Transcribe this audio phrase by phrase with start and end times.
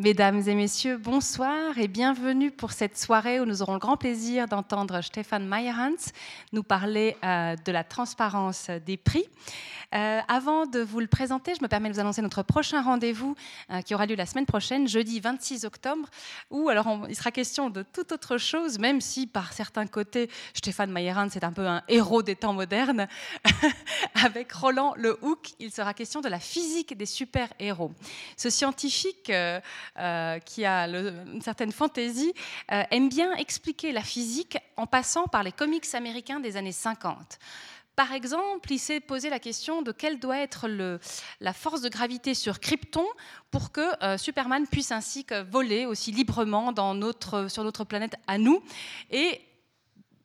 [0.00, 4.48] Mesdames et messieurs, bonsoir et bienvenue pour cette soirée où nous aurons le grand plaisir
[4.48, 6.12] d'entendre Stéphane Meyerhans
[6.54, 9.26] nous parler euh, de la transparence des prix.
[9.92, 13.34] Euh, avant de vous le présenter, je me permets de vous annoncer notre prochain rendez-vous
[13.70, 16.08] euh, qui aura lieu la semaine prochaine, jeudi 26 octobre,
[16.50, 20.92] où alors il sera question de toute autre chose, même si par certains côtés, Stéphane
[20.92, 23.08] Meyerhans c'est un peu un héros des temps modernes.
[24.24, 27.92] Avec Roland Le Hook, il sera question de la physique des super-héros.
[28.36, 29.30] Ce scientifique
[29.98, 32.32] euh, qui a une certaine fantaisie
[32.68, 37.38] aime bien expliquer la physique en passant par les comics américains des années 50.
[37.96, 40.66] Par exemple, il s'est posé la question de quelle doit être
[41.40, 43.04] la force de gravité sur Krypton
[43.50, 46.72] pour que euh, Superman puisse ainsi voler aussi librement
[47.48, 48.62] sur notre planète à nous.
[49.10, 49.42] Et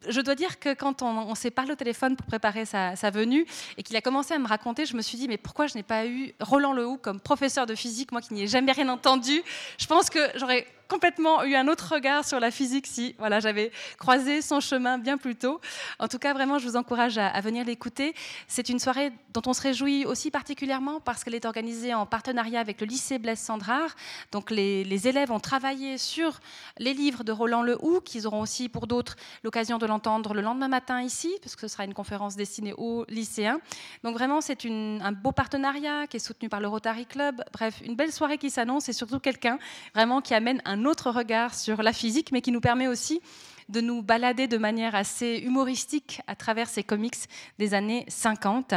[0.07, 3.45] je dois dire que quand on, s'est parlé au téléphone pour préparer sa, sa venue
[3.77, 5.83] et qu'il a commencé à me raconter, je me suis dit, mais pourquoi je n'ai
[5.83, 9.41] pas eu Roland Lehoux comme professeur de physique, moi qui n'y ai jamais rien entendu?
[9.77, 13.71] Je pense que j'aurais complètement eu un autre regard sur la physique si voilà, j'avais
[13.97, 15.59] croisé son chemin bien plus tôt.
[15.99, 18.13] En tout cas, vraiment, je vous encourage à, venir l'écouter.
[18.47, 22.59] C'est une soirée dont on se réjouit aussi particulièrement parce qu'elle est organisée en partenariat
[22.59, 23.95] avec le lycée Blaise Sandrard.
[24.31, 26.39] Donc les, élèves ont travaillé sur
[26.77, 30.67] les livres de Roland Lehoux, qu'ils auront aussi pour d'autres l'occasion de l'entendre le lendemain
[30.67, 33.59] matin ici, parce que ce sera une conférence destinée aux lycéens.
[34.03, 37.43] Donc vraiment, c'est un beau partenariat qui est soutenu par le Rotary Club.
[37.53, 39.59] Bref, une belle soirée qui s'annonce et surtout quelqu'un
[39.93, 43.21] vraiment qui amène un un autre regard sur la physique, mais qui nous permet aussi
[43.69, 47.15] de nous balader de manière assez humoristique à travers ces comics
[47.59, 48.75] des années 50.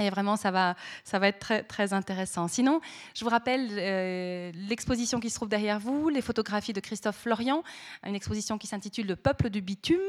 [0.00, 2.48] Et vraiment, ça va, ça va être très, intéressant.
[2.48, 2.80] Sinon,
[3.14, 7.62] je vous rappelle euh, l'exposition qui se trouve derrière vous, les photographies de Christophe Florian,
[8.02, 10.00] une exposition qui s'intitule Le peuple du bitume,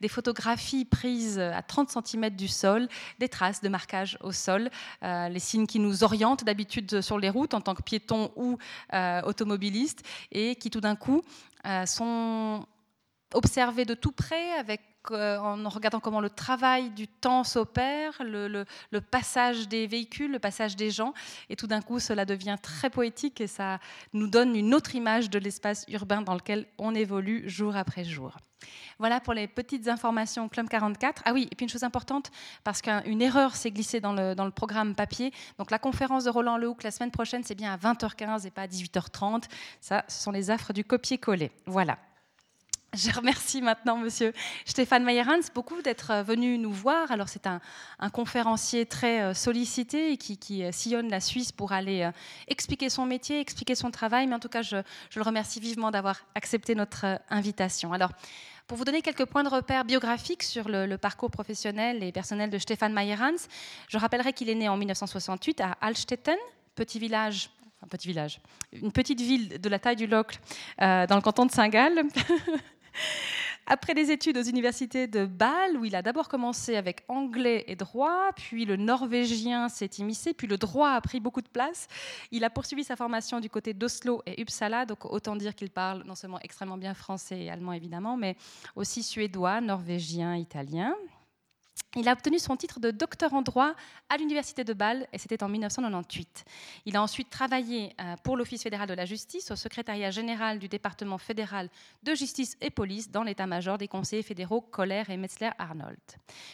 [0.00, 2.88] des photographies prises à 30 cm du sol,
[3.20, 4.70] des traces de marquage au sol,
[5.04, 8.58] euh, les signes qui nous orientent d'habitude sur les routes en tant que piétons ou
[8.92, 11.22] euh, automobilistes, et qui tout d'un coup
[11.84, 12.64] sont
[13.34, 14.80] observés de tout près avec
[15.10, 18.64] en regardant comment le travail du temps s'opère, le,
[19.00, 21.14] passage des véhicules, le passage des gens.
[21.48, 23.78] Et tout d'un coup, cela devient très poétique et ça
[24.12, 28.36] nous donne une autre image de l'espace urbain dans lequel on évolue jour après jour.
[28.98, 31.22] Voilà pour les petites informations Club 44.
[31.24, 32.30] Ah oui, et puis une chose importante,
[32.64, 35.32] parce qu'une erreur s'est glissée dans le, dans le, programme papier.
[35.58, 38.62] Donc la conférence de Roland Lehoucq la semaine prochaine, c'est bien à 20h15 et pas
[38.62, 39.44] à 18h30.
[39.80, 41.52] Ça, ce sont les affres du copier-coller.
[41.66, 41.98] Voilà.
[42.94, 44.32] Je remercie maintenant Monsieur
[44.64, 47.12] Stéphane Meyerhans beaucoup d'être euh, venu nous voir.
[47.12, 47.60] Alors c'est un,
[48.10, 52.10] conférencier très euh, sollicité qui, euh, sillonne la Suisse pour aller
[52.46, 54.26] expliquer son métier, expliquer son travail.
[54.26, 54.76] Mais en tout cas, je,
[55.16, 57.92] le remercie vivement d'avoir accepté notre invitation.
[57.92, 58.10] Alors,
[58.66, 62.58] pour vous donner quelques points de repère biographiques sur le, parcours professionnel et personnel de
[62.58, 63.48] Stéphane Meyerhans,
[63.88, 66.38] je rappellerai qu'il est né en 1968 à Alstetten,
[66.74, 67.50] petit village
[67.80, 68.40] un petit village,
[68.72, 70.40] une petite ville de la taille du Locle
[70.80, 72.02] dans le canton de Saint-Gall.
[73.70, 77.76] Après des études aux universités de Bâle, où il a d'abord commencé avec anglais et
[77.76, 81.86] droit, puis le norvégien s'est immiscé, puis le droit a pris beaucoup de place.
[82.30, 86.02] Il a poursuivi sa formation du côté d'Oslo et Uppsala, donc autant dire qu'il parle
[86.04, 88.36] non seulement extrêmement bien français et allemand évidemment, mais
[88.74, 90.94] aussi suédois, norvégien, italien.
[91.96, 93.74] Il a obtenu son titre de docteur en droit
[94.10, 96.44] à l'Université de Bâle et c'était en 1998.
[96.84, 100.68] Il a ensuite travaillé euh, pour l'Office fédéral de la justice au secrétariat général du
[100.68, 101.70] département fédéral
[102.02, 105.98] de justice et police dans l'état-major des conseillers fédéraux Kohler et Metzler-Arnold.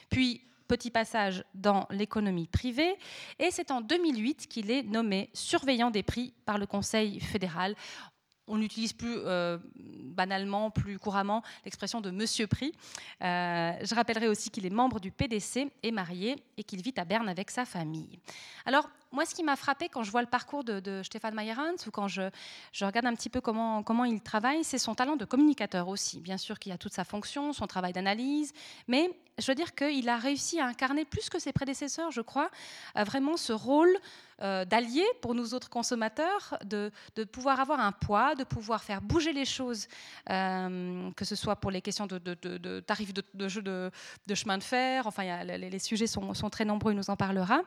[0.09, 2.97] Puis petit passage dans l'économie privée,
[3.39, 7.75] et c'est en 2008 qu'il est nommé surveillant des prix par le Conseil fédéral
[8.47, 12.72] on n'utilise plus euh, banalement, plus couramment l'expression de Monsieur Prix.
[13.22, 17.04] Euh, je rappellerai aussi qu'il est membre du PDC, est marié et qu'il vit à
[17.04, 18.19] Berne avec sa famille.
[19.14, 22.08] Moi, ce qui m'a frappé quand je vois le parcours de, Stéphane Meyerhans ou quand
[22.08, 22.22] je,
[22.80, 26.20] regarde un petit peu comment, il travaille, c'est son talent de communicateur aussi.
[26.20, 28.53] Bien sûr qu'il a toute sa fonction, son travail d'analyse,
[28.88, 32.50] mais je veux dire qu'il a réussi à incarner plus que ses prédécesseurs, je crois,
[32.97, 33.97] euh, vraiment ce rôle
[34.42, 36.91] euh, d'allié pour nous autres consommateurs, de,
[37.32, 39.86] pouvoir avoir un poids, de pouvoir faire bouger les choses,
[40.30, 45.44] euh, que ce soit pour les questions de, tarifs de, de, chemin de fer, enfin,
[45.44, 47.62] les, sujets sont très nombreux, il nous en parlera.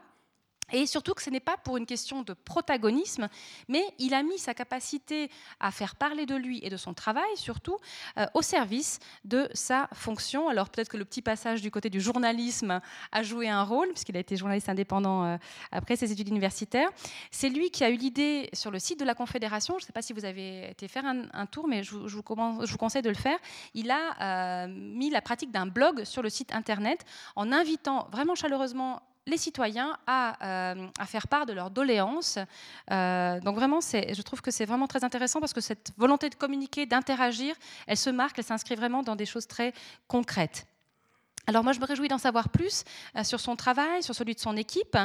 [0.74, 3.30] Et surtout que ce n'est pas pour une question de protagonisme,
[3.70, 5.32] mais il a mis sa capacité
[5.62, 7.78] à faire parler de lui et de son travail, surtout,
[8.18, 10.50] euh, au service de sa fonction.
[10.50, 12.82] Alors peut-être que le petit passage du côté du journalisme
[13.14, 15.38] a joué un rôle, puisqu'il a été journaliste indépendant euh,
[15.72, 16.90] après ses études universitaires.
[17.32, 19.94] C'est lui qui a eu l'idée sur le site de la Confédération, je ne sais
[19.94, 23.40] pas si vous avez été faire un, tour, mais je, vous, conseille de le faire.
[23.74, 27.06] Il a euh, mis la pratique d'un blog sur le site Internet
[27.38, 32.40] en invitant vraiment chaleureusement les citoyens à, à faire part de leurs doléances.
[32.90, 36.86] donc vraiment, je trouve que c'est vraiment très intéressant parce que cette volonté de communiquer,
[36.86, 39.74] d'interagir, elle se marque, elle s'inscrit vraiment dans des choses très
[40.08, 40.66] concrètes.
[41.50, 42.84] Alors moi, je me réjouis d'en savoir plus
[43.16, 44.98] euh, sur son travail, sur celui de son équipe.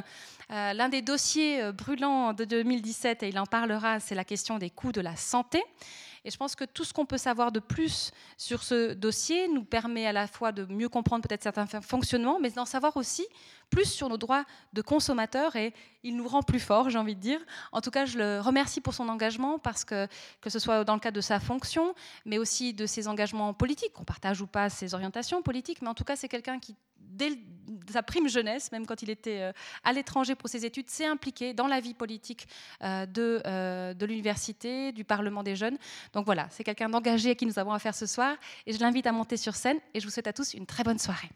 [0.50, 4.58] Euh, l'un des dossiers euh, brûlants de 2017, et il en parlera, c'est la question
[4.58, 5.62] des coûts de la santé.
[6.24, 9.64] Et je pense que tout ce qu'on peut savoir de plus sur ce dossier nous
[9.64, 13.26] permet à la fois de mieux comprendre peut-être certains fonctionnements, mais d'en savoir aussi
[13.70, 15.72] plus sur nos droits de consommateurs et
[16.04, 17.40] il nous rend plus forts, j'ai envie de dire.
[17.72, 20.06] En tout cas, je le remercie pour son engagement parce que,
[20.40, 23.92] que ce soit dans le cadre de sa fonction, mais aussi de ses engagements politiques,
[23.94, 26.76] qu'on partage ou pas ses orientations politiques, mais en tout cas, c'est quelqu'un qui,
[27.10, 27.38] dès
[27.90, 29.52] sa prime jeunesse, même quand il était euh,
[29.84, 32.46] à l'étranger pour ses études, s'est impliqué dans la vie politique
[32.82, 35.78] euh, de, euh, de l'université, du Parlement des jeunes.
[36.12, 39.06] Donc voilà, c'est quelqu'un d'engagé à qui nous avons affaire ce soir et je l'invite
[39.06, 41.30] à monter sur scène et je vous souhaite à tous une très bonne soirée.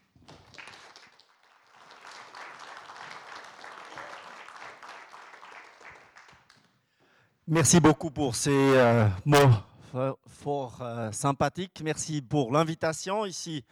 [7.49, 8.75] Merci beaucoup pour ces
[9.23, 11.79] mots fort sympathiques.
[11.81, 13.63] Merci pour l'invitation ici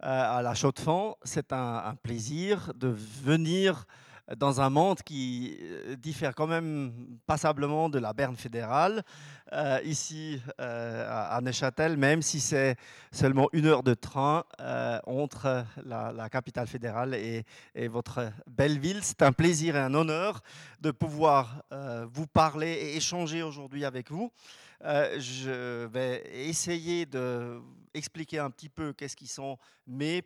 [0.00, 1.16] à la Chaux-de-Fonds.
[1.22, 3.86] C'est un, plaisir de venir
[4.36, 6.92] dans un monde qui euh, diffère quand même
[7.26, 9.02] passablement de la Berne fédérale,
[9.52, 12.76] euh, ici euh, à Neuchâtel, même si c'est
[13.10, 14.44] seulement une heure de train
[15.06, 17.44] entre la, capitale fédérale et,
[17.74, 19.00] et votre belle ville.
[19.02, 20.42] C'est un plaisir et un honneur
[20.80, 21.62] de pouvoir
[22.12, 24.30] vous parler et échanger aujourd'hui avec vous.
[24.82, 27.60] je vais essayer de
[27.98, 30.22] expliquer un petit peu qu'est-ce qui sont mes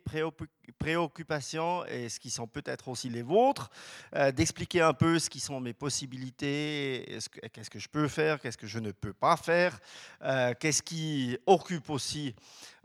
[0.77, 3.69] préoccupations et ce qui sont peut-être aussi les vôtres,
[4.15, 7.17] euh, d'expliquer un peu ce qui sont mes possibilités,
[7.51, 9.79] qu'est-ce que je peux faire, qu'est-ce que je ne peux pas faire,
[10.21, 12.35] euh, qu'est-ce qui occupe aussi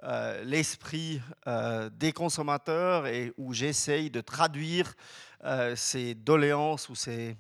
[0.04, 1.20] euh, l'esprit
[1.92, 4.94] des consommateurs et où j'essaye de traduire
[5.76, 7.36] ces doléances ou ces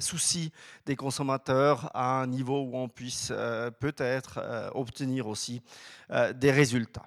[0.00, 0.52] soucis
[0.84, 3.32] des consommateurs à un niveau où on puisse
[3.80, 5.62] peut-être obtenir aussi
[6.34, 7.06] des résultats.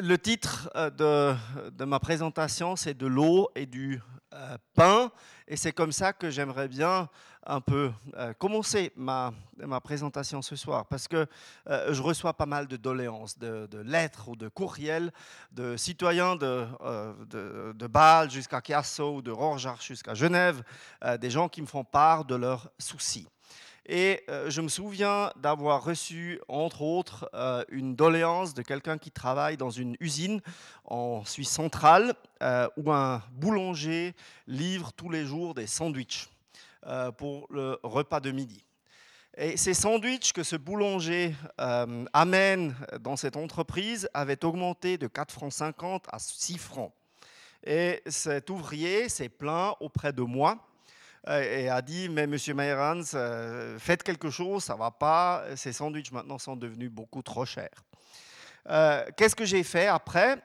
[0.00, 1.36] Le titre euh,
[1.70, 4.00] de, ma présentation, c'est de l'eau et du
[4.32, 5.10] euh, pain.
[5.48, 7.08] Et c'est comme ça que j'aimerais bien
[7.46, 10.86] un peu euh, commencer ma, ma, présentation ce soir?
[10.86, 11.26] Parce que
[11.66, 15.12] je reçois pas mal de doléances, de, lettres ou de courriels
[15.52, 16.66] de citoyens de,
[17.30, 20.62] de, de Bâle jusqu'à Chiasso ou de Rorschach jusqu'à Genève,
[21.20, 23.28] des gens qui me font part de leurs soucis.
[23.88, 29.12] Et euh, je me souviens d'avoir reçu, entre autres, euh, une doléance de quelqu'un qui
[29.12, 30.40] travaille dans une usine
[30.84, 34.14] en Suisse centrale, euh, où un boulanger
[34.48, 36.28] livre tous les jours des sandwichs
[37.18, 38.64] pour le repas de midi.
[39.36, 41.34] Et ces sandwichs que ce boulanger
[42.12, 46.92] amène dans cette entreprise avaient augmenté de 4 francs 50 à 6 francs.
[47.66, 50.56] Et cet ouvrier s'est plaint auprès de moi
[51.28, 55.44] euh, et a dit Mais monsieur Meyerhans, euh, faites quelque chose, ça ne va pas,
[55.56, 57.82] ces sandwichs maintenant sont devenus beaucoup trop chers.
[58.68, 60.42] Euh, qu'est-ce que j'ai fait après?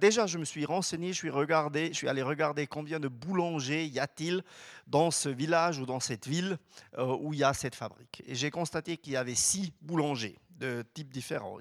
[0.00, 3.86] Déjà, je me suis renseigné, je suis, regardé, je suis allé regarder combien de boulangers
[3.86, 4.42] y a-t-il
[4.86, 6.58] dans ce village ou dans cette ville
[6.98, 8.22] où il y a cette fabrique.
[8.26, 11.58] Et j'ai constaté qu'il y avait six boulangers de types différents.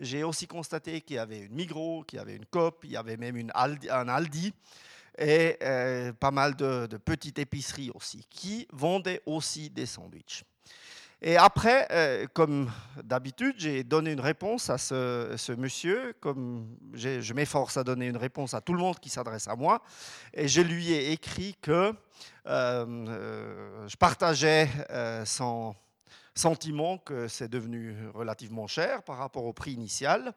[0.00, 2.96] J'ai aussi constaté qu'il y avait une Migros, qu'il y avait une Coop, il y
[2.96, 4.52] avait même un Aldi
[5.18, 10.44] et euh, pas mal de, petites épiceries aussi, qui vendaient aussi des sandwichs.
[11.20, 12.70] Et après, euh, comme
[13.02, 18.54] d'habitude, j'ai donné une réponse à ce, monsieur, comme je m'efforce à donner une réponse
[18.54, 19.82] à tout le monde qui s'adresse à moi,
[20.32, 21.92] et je lui ai écrit que
[22.46, 24.68] euh, je partageais
[25.24, 25.74] son
[26.38, 30.32] sentiment que c'est devenu relativement cher par rapport au prix initial,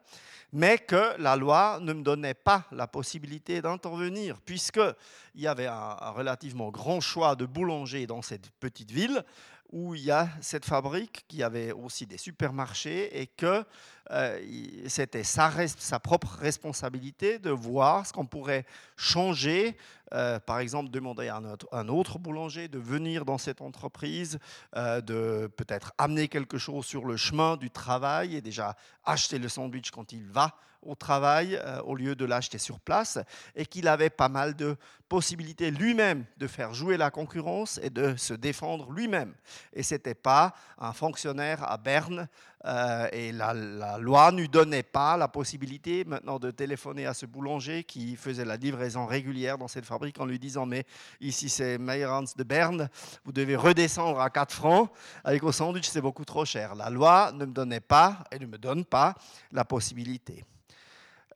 [0.52, 5.94] mais que la loi ne me donnait pas la possibilité d'intervenir, puisqu'il y avait un,
[6.10, 9.24] relativement grand choix de boulangers dans cette petite ville,
[9.72, 13.64] où il y a cette fabrique qui avait aussi des supermarchés et que
[14.10, 14.38] euh,
[14.86, 19.76] c'était sa, sa, propre responsabilité de voir ce qu'on pourrait changer.
[20.12, 21.40] Euh, par exemple, demander à
[21.72, 24.38] un autre, boulanger de venir dans cette entreprise,
[24.76, 29.48] euh, de peut-être amener quelque chose sur le chemin du travail et déjà acheter le
[29.48, 33.20] sandwich quand il va au travail au lieu de l'acheter sur place
[33.54, 34.76] et qu'il avait pas mal de
[35.08, 39.32] possibilités lui-même de faire jouer la concurrence et de se défendre lui-même.
[39.74, 42.28] Et ce n'était pas un fonctionnaire à Berne
[42.64, 43.54] euh, et la,
[43.98, 48.56] loi ne donnait pas la possibilité maintenant de téléphoner à ce boulanger qui faisait la
[48.56, 50.84] livraison régulière dans cette fabrique en lui disant Mais
[51.20, 52.88] ici c'est Meyerhans de Berne,
[53.24, 54.90] vous devez redescendre à 4 francs.
[55.24, 56.74] Avec au sandwich, c'est beaucoup trop cher.
[56.74, 59.14] La loi ne me donnait pas et ne me donne pas
[59.50, 60.44] la possibilité.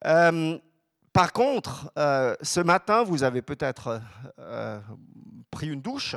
[0.04, 0.58] Euh,
[1.12, 4.02] par contre, ce matin, vous avez peut-être
[5.50, 6.14] pris une douche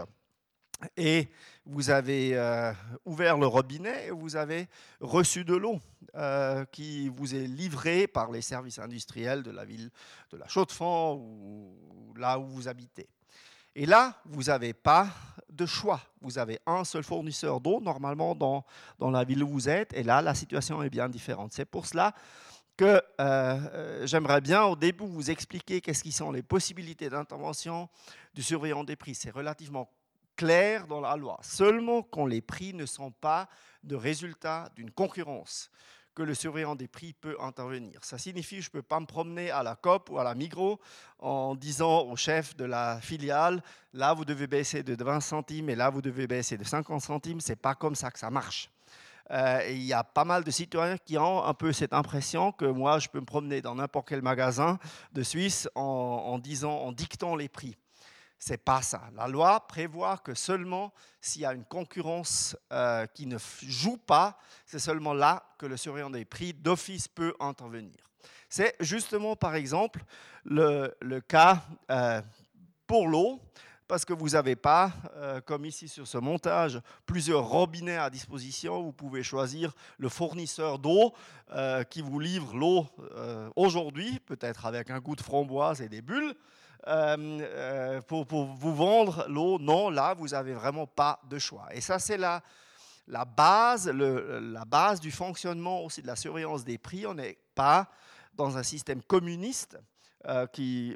[0.97, 1.29] et
[1.65, 2.73] vous avez euh,
[3.05, 4.67] ouvert le robinet et vous avez
[4.99, 5.79] reçu de l'eau
[6.15, 9.91] euh, qui vous est livrée par les services industriels de la ville
[10.31, 13.07] de la Chaux-de-Fonds ou là où vous habitez.
[13.75, 15.09] Et là, vous n'avez pas
[15.49, 16.01] de choix.
[16.21, 18.65] Vous avez un seul fournisseur d'eau normalement dans,
[18.97, 19.93] dans la ville où vous êtes.
[19.93, 21.53] Et là, la situation est bien différente.
[21.53, 22.13] C'est pour cela
[22.75, 27.89] que euh, j'aimerais bien au début vous expliquer qu'est-ce qui sont les possibilités d'intervention
[28.33, 29.13] du surveillant des prix.
[29.15, 29.89] C'est relativement
[30.39, 31.37] clair dans la loi.
[31.41, 33.49] Seulement quand les prix ne sont pas
[33.83, 35.69] de résultat d'une concurrence
[36.15, 37.99] que le surveillant des prix peut intervenir.
[38.05, 40.35] Ça signifie que je ne peux pas me promener à la COP ou à la
[40.35, 40.79] Migros
[41.19, 45.75] en disant au chef de la filiale, là vous devez baisser de 20 centimes et
[45.75, 47.41] là vous devez baisser de 50 centimes.
[47.41, 48.69] C'est pas comme ça que ça marche.
[49.31, 52.63] Euh, il y a pas mal de citoyens qui ont un peu cette impression que
[52.63, 54.79] moi, je peux me promener dans n'importe quel magasin
[55.11, 57.75] de Suisse en, disant, en dictant les prix.
[58.39, 59.01] C'est pas ça.
[59.15, 64.39] La loi prévoit que seulement s'il y a une concurrence euh, qui ne joue pas,
[64.65, 67.97] c'est seulement là que le surveillant des prix d'office peut intervenir.
[68.47, 70.01] C'est justement, par exemple,
[70.45, 72.21] le, cas euh,
[72.87, 73.41] pour l'eau,
[73.89, 78.81] parce que vous n'avez pas, euh, comme ici sur ce montage, plusieurs robinets à disposition.
[78.81, 81.13] Vous pouvez choisir le fournisseur d'eau
[81.89, 82.87] qui vous livre l'eau
[83.55, 86.35] aujourd'hui, peut-être avec un goût de framboise et des bulles.
[86.87, 89.59] Euh, euh, pour, vous vendre l'eau.
[89.59, 91.67] Non, là, vous n'avez vraiment pas de choix.
[91.71, 92.41] Et ça, c'est la,
[93.25, 97.05] base, la base du fonctionnement aussi de la surveillance des prix.
[97.05, 97.89] On n'est pas
[98.33, 99.77] dans un système communiste
[100.27, 100.47] euh,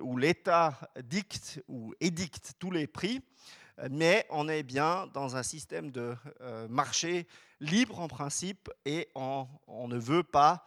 [0.02, 3.22] où l'État dicte ou édicte tous les prix,
[3.90, 6.16] mais on est bien dans un système de
[6.70, 7.28] marché
[7.60, 9.48] libre en principe et on
[9.88, 10.66] ne veut pas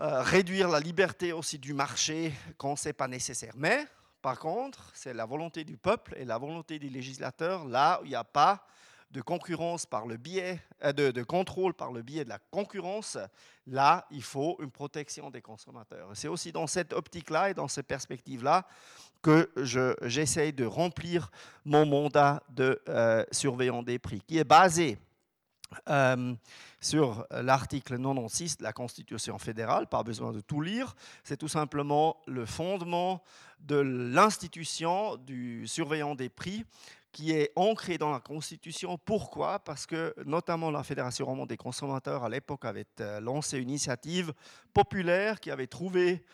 [0.00, 3.54] euh, réduire la liberté aussi du marché quand ce n'est pas nécessaire.
[3.56, 3.84] Mais,
[4.22, 8.10] par contre, c'est la volonté du peuple et la volonté des législateurs, là où il
[8.10, 8.64] n'y a pas
[9.10, 13.18] de concurrence par le biais, euh, de, contrôle par le biais de la concurrence,
[13.66, 16.10] là, il faut une protection des consommateurs.
[16.14, 18.66] C'est aussi dans cette optique-là et dans cette perspective-là
[19.20, 19.50] que
[20.02, 21.32] j'essaye de remplir
[21.64, 24.96] mon mandat de euh, surveillant des prix, qui est basé
[25.88, 26.34] euh,
[26.80, 30.94] sur l'article 96 de la Constitution fédérale, pas besoin de tout lire,
[31.24, 33.22] c'est tout simplement le fondement
[33.60, 36.64] de l'institution du surveillant des prix
[37.12, 38.98] qui est ancré dans la Constitution.
[38.98, 39.58] Pourquoi?
[39.58, 44.32] Parce que notamment la Fédération romande des consommateurs à l'époque avait euh, lancé une initiative
[44.72, 46.24] populaire qui avait trouvé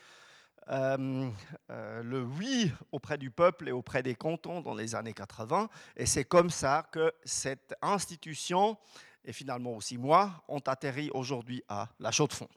[0.71, 1.31] euh,
[1.69, 5.69] le oui auprès du peuple et auprès des cantons dans les années 80.
[5.97, 8.79] Et c'est comme ça que cette institution
[9.25, 12.49] et finalement aussi moi, ont atterri aujourd'hui à la Chaux-de-Fonds.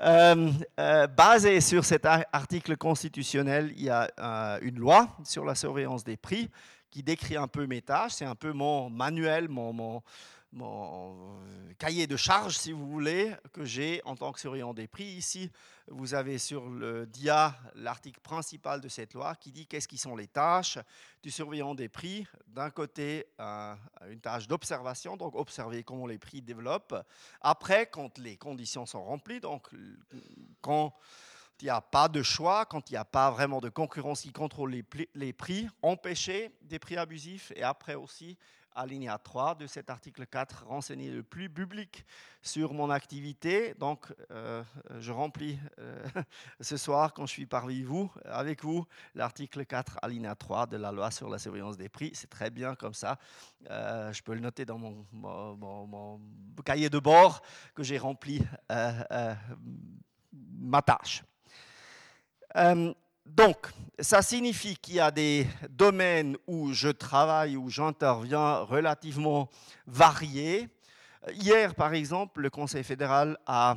[0.00, 5.54] Euh, euh, basé sur cet article constitutionnel, il y a euh, une loi sur la
[5.54, 6.48] surveillance des prix
[6.90, 8.12] qui décrit un peu mes tâches.
[8.12, 10.02] C'est un peu mon manuel, mon, mon,
[10.52, 11.38] mon
[11.78, 15.04] cahier de charge, si vous voulez, que j'ai en tant que surveillant des prix.
[15.04, 15.50] Ici,
[15.86, 20.16] vous avez sur le dia l'article principal de cette loi qui dit qu'est-ce qui sont
[20.16, 20.78] les tâches
[21.22, 22.26] du surveillant des prix.
[22.48, 26.96] D'un côté, une tâche d'observation, donc observer comment les prix développent.
[27.40, 29.68] Après, quand les conditions sont remplies, donc
[30.60, 30.94] quand
[31.60, 34.32] il n'y a pas de choix, quand il n'y a pas vraiment de concurrence qui
[34.32, 34.82] contrôle
[35.14, 38.36] les prix, empêcher des prix abusifs et après aussi
[38.74, 42.04] alinéa 3 de cet article 4, renseigner le plus public
[42.42, 43.74] sur mon activité.
[43.78, 44.62] Donc, euh,
[44.98, 46.04] je remplis euh,
[46.60, 50.92] ce soir, quand je suis parmi vous, avec vous, l'article 4, alinéa 3 de la
[50.92, 52.12] loi sur la surveillance des prix.
[52.14, 53.18] C'est très bien comme ça.
[53.70, 56.20] Euh, je peux le noter dans mon, mon
[56.64, 57.42] cahier de bord
[57.74, 58.40] que j'ai rempli
[60.32, 61.22] ma tâche.
[63.36, 63.68] Donc,
[64.00, 69.48] ça signifie qu'il y a des domaines où je travaille, où j'interviens relativement
[69.86, 70.68] variés.
[71.34, 73.76] Hier, par exemple, le Conseil fédéral a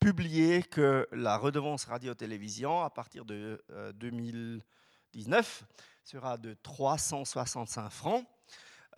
[0.00, 5.66] publié que la redevance radio-télévision, à partir de 2019, euh,
[6.02, 8.26] sera de 365 francs.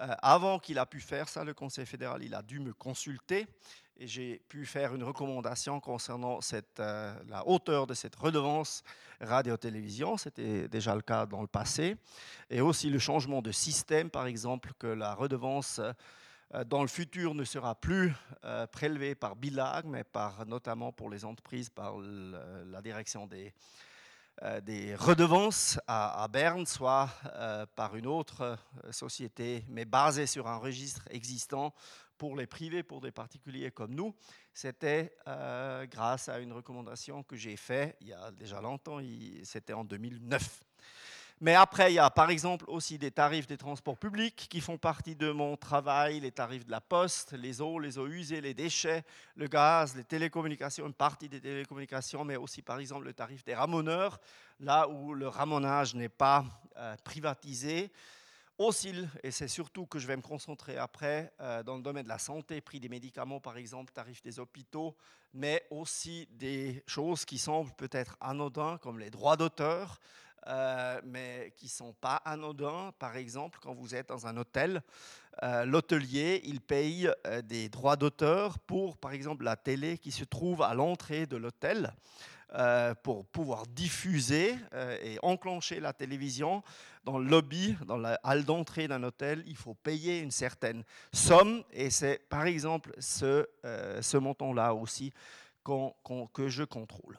[0.01, 3.47] Euh, avant qu'il a pu faire ça, le Conseil fédéral, il a dû me consulter
[4.01, 6.39] et j'ai pu faire une recommandation concernant
[6.79, 8.85] euh, la hauteur de cette redevance
[9.21, 10.17] radio-télévision.
[10.17, 11.97] C'était déjà le cas dans le passé.
[12.49, 15.81] Et aussi le changement de système, par exemple, que la redevance
[16.55, 18.15] euh, dans le futur ne sera plus
[18.45, 23.53] euh, prélevée par BILAG, mais par, notamment pour les entreprises par la direction des
[24.95, 27.11] redevances à, Berne, soit
[27.75, 28.57] par une autre
[28.93, 31.75] société, mais basée sur un registre existant
[32.19, 34.15] pour les privés, pour des particuliers comme nous.
[34.53, 35.15] C'était
[35.91, 38.99] grâce à une recommandation que j'ai faite il y a déjà longtemps,
[39.45, 40.61] c'était en 2009.
[41.41, 44.77] Mais après, il y a par exemple aussi des tarifs des transports publics qui font
[44.77, 48.55] partie de mon travail, les tarifs de la poste, les eaux, les eaux usées, les
[48.55, 49.05] déchets,
[49.37, 53.55] le gaz, les télécommunications, une partie des télécommunications, mais aussi par exemple le tarif des
[53.55, 54.19] ramoneurs,
[54.59, 56.45] là où le ramonage n'est pas
[56.77, 57.93] euh, privatisé
[58.59, 62.09] aussi, et c'est surtout que je vais me concentrer après euh, dans le domaine de
[62.09, 64.97] la santé, prix des médicaments par exemple, tarifs des hôpitaux,
[65.33, 70.01] mais aussi des choses qui semblent peut-être anodines comme les droits d'auteur,
[70.47, 72.93] euh, mais qui ne sont pas anodins.
[72.99, 74.83] Par exemple, quand vous êtes dans un hôtel,
[75.43, 77.09] euh, l'hôtelier, il paye
[77.45, 81.93] des droits d'auteur pour, par exemple, la télé qui se trouve à l'entrée de l'hôtel.
[83.03, 84.57] Pour pouvoir diffuser
[85.03, 86.63] et enclencher la télévision
[87.05, 91.63] dans le lobby, dans la halle d'entrée d'un hôtel, il faut payer une certaine somme
[91.73, 93.47] et c'est par exemple ce,
[94.01, 95.13] ce montant-là aussi
[96.33, 97.19] que je contrôle.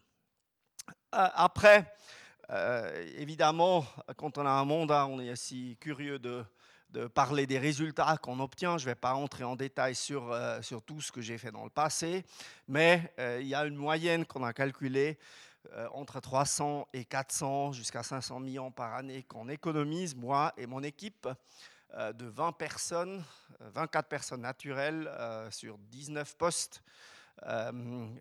[1.12, 1.86] après,
[2.51, 3.86] euh, évidemment,
[4.17, 6.43] quand on a un mandat, on est aussi curieux de,
[7.13, 8.77] parler des résultats qu'on obtient.
[8.77, 11.51] Je ne vais pas entrer en détail sur, euh, sur tout ce que j'ai fait
[11.51, 12.24] dans le passé,
[12.67, 15.17] mais euh, il y a une moyenne qu'on a calculée
[15.93, 21.27] entre 300 et 400 jusqu'à 500 millions par année qu'on économise, moi et mon équipe,
[21.93, 23.24] de 20 personnes,
[23.60, 25.12] 24 personnes naturelles
[25.51, 26.81] sur 19 postes.
[27.46, 27.72] Euh,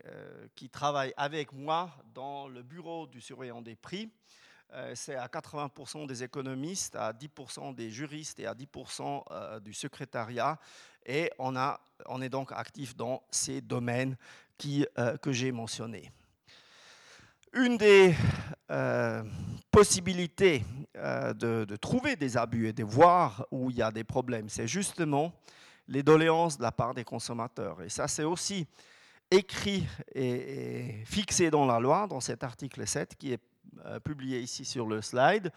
[0.05, 4.09] euh, qui travaille avec moi dans le bureau du surveillant des prix.
[4.73, 10.59] Euh, c'est à 80% des économistes, à 10% des juristes et à 10% du secrétariat.
[11.05, 14.15] Et on, a, on est donc actif dans ces domaines
[14.57, 14.85] qui,
[15.21, 16.11] que j'ai mentionnés.
[17.53, 18.15] Une des
[19.71, 24.67] possibilités de, trouver des abus et de voir où il y a des problèmes, c'est
[24.67, 25.33] justement
[25.87, 27.81] les doléances de la part des consommateurs.
[27.81, 28.67] Et ça, c'est aussi
[29.31, 33.58] écrit et, fixé dans la loi, dans cet article 7 qui est euh,
[34.03, 35.51] publié ici sur le slide.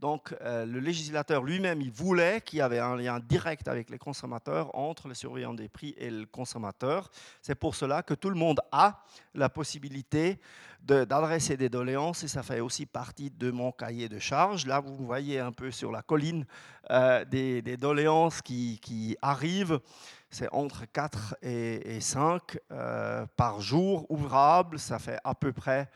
[0.00, 3.98] Donc euh, le législateur lui-même, il voulait qu'il y avait un lien direct avec les
[3.98, 7.10] consommateurs, entre le surveillant des prix et le consommateur.
[7.40, 9.02] C'est pour cela que tout le monde a
[9.34, 10.38] la possibilité
[10.82, 14.66] d'adresser des doléances et ça fait aussi partie de mon cahier de charges.
[14.66, 16.44] Là, vous voyez un peu sur la colline
[16.90, 19.80] euh, des, doléances qui, arrivent
[20.28, 24.78] c'est entre 4 et, 5 euh, par jour ouvrable.
[24.78, 25.88] Ça fait à peu près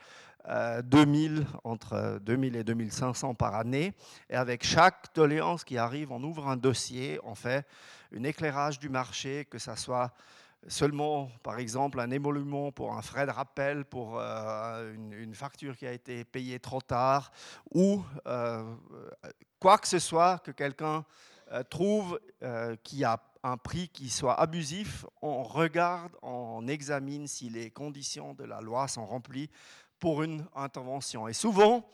[0.83, 3.93] 2000, euh, entre 2000 et 2500 par année.
[4.29, 7.65] Et avec chaque doléance qui arrive, on ouvre un dossier, on fait
[8.15, 10.11] un éclairage du marché, que ce soit
[10.67, 15.87] seulement, par exemple, un émolument pour un frais de rappel pour euh, une, facture qui
[15.87, 17.31] a été payée trop tard,
[17.73, 18.03] ou
[19.59, 21.03] quoi que ce soit que quelqu'un
[21.69, 22.19] trouve
[22.83, 28.43] qui a un prix qui soit abusif, on regarde, on examine si les conditions de
[28.43, 29.49] la loi sont remplies
[30.01, 31.29] pour une intervention.
[31.29, 31.87] Et souvent,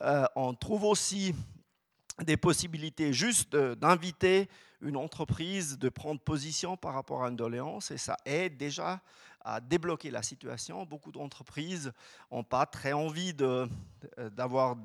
[0.00, 1.34] euh, on trouve aussi
[2.22, 4.48] des possibilités juste d'inviter
[4.80, 9.02] une entreprise de prendre position par rapport à une doléance et ça aide déjà
[9.42, 10.84] à débloquer la situation.
[10.84, 11.92] Beaucoup d'entreprises
[12.30, 14.76] n'ont pas très envie d'avoir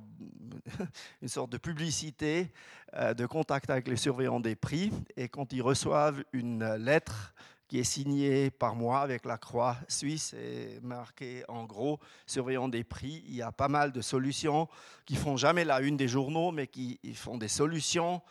[1.21, 2.51] une sorte de publicité,
[2.95, 4.91] euh, de contact avec les surveillants des prix.
[5.17, 7.35] Et quand ils reçoivent une lettre
[7.67, 12.83] qui est signée par moi avec la croix suisse et marquée en gros surveillant des
[12.83, 13.23] prix.
[13.27, 14.67] Il y a pas mal de solutions
[15.05, 18.21] qui font jamais la une des journaux, mais qui font des solutions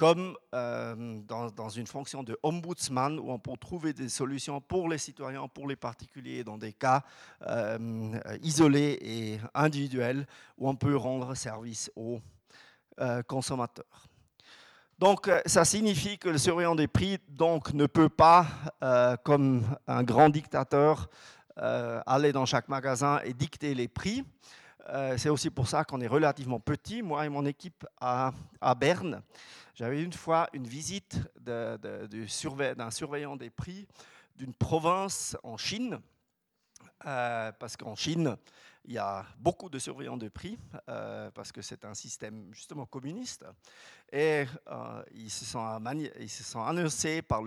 [0.00, 4.96] comme euh, dans, une fonction de ombudsman où on peut trouver des solutions pour les
[4.96, 7.04] citoyens, pour les particuliers, dans des cas
[7.46, 10.26] euh, isolés et individuels
[10.56, 12.18] où on peut rendre service aux
[12.98, 14.09] euh, consommateurs.
[15.00, 18.46] Donc, ça signifie que le surveillant des prix donc, ne peut pas,
[19.24, 21.08] comme un grand dictateur,
[21.56, 24.26] aller dans chaque magasin et dicter les prix.
[25.16, 28.34] C'est aussi pour ça qu'on est relativement petit, moi et mon équipe à,
[28.76, 29.22] Berne.
[29.74, 33.88] J'avais une fois une visite d'un surveillant des prix
[34.36, 35.98] d'une province en Chine,
[37.06, 38.36] euh, parce qu'en Chine,
[38.84, 42.86] il y a beaucoup de surveillants de prix, euh, parce que c'est un système justement
[42.86, 43.44] communiste.
[44.12, 45.60] Et euh, ils, se sont
[46.18, 47.42] ils annoncés par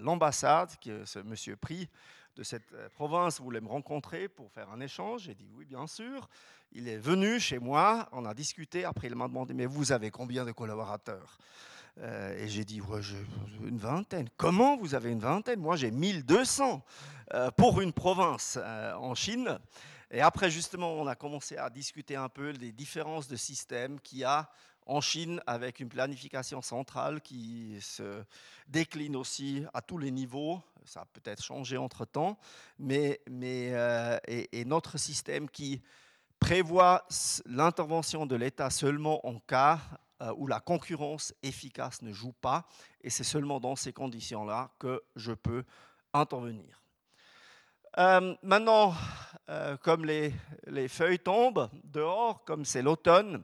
[0.00, 1.88] l'ambassade par que ce monsieur Prix
[2.36, 5.22] de cette province voulait me rencontrer pour faire un échange.
[5.22, 6.28] J'ai dit oui, bien sûr.
[6.72, 8.84] Il est venu chez moi, on a discuté.
[8.84, 11.38] Après, il m'a demandé Mais vous avez combien de collaborateurs?
[12.00, 12.80] Euh, Et j'ai dit
[13.64, 14.28] Une vingtaine.
[14.36, 15.60] Comment vous avez une vingtaine?
[15.60, 16.84] Moi, j'ai 1200
[17.34, 19.58] euh, pour une province euh, en Chine.
[20.10, 24.18] Et après, justement, on a commencé à discuter un peu des différences de systèmes qu'il
[24.18, 24.50] y a
[24.86, 28.24] en Chine avec une planification centrale qui se
[28.66, 30.60] décline aussi à tous les niveaux.
[30.86, 32.38] Ça a peut-être changé entre-temps,
[32.78, 35.82] mais euh, et, notre système qui
[36.40, 37.06] prévoit
[37.44, 39.78] l'intervention de l'État seulement en cas
[40.22, 42.66] euh, où la concurrence efficace ne joue pas,
[43.02, 45.64] et c'est seulement dans ces conditions-là que je peux
[46.14, 46.82] intervenir.
[47.98, 48.94] Euh, maintenant,
[49.82, 50.32] comme les,
[50.66, 53.42] les, feuilles tombent dehors, comme c'est l'automne,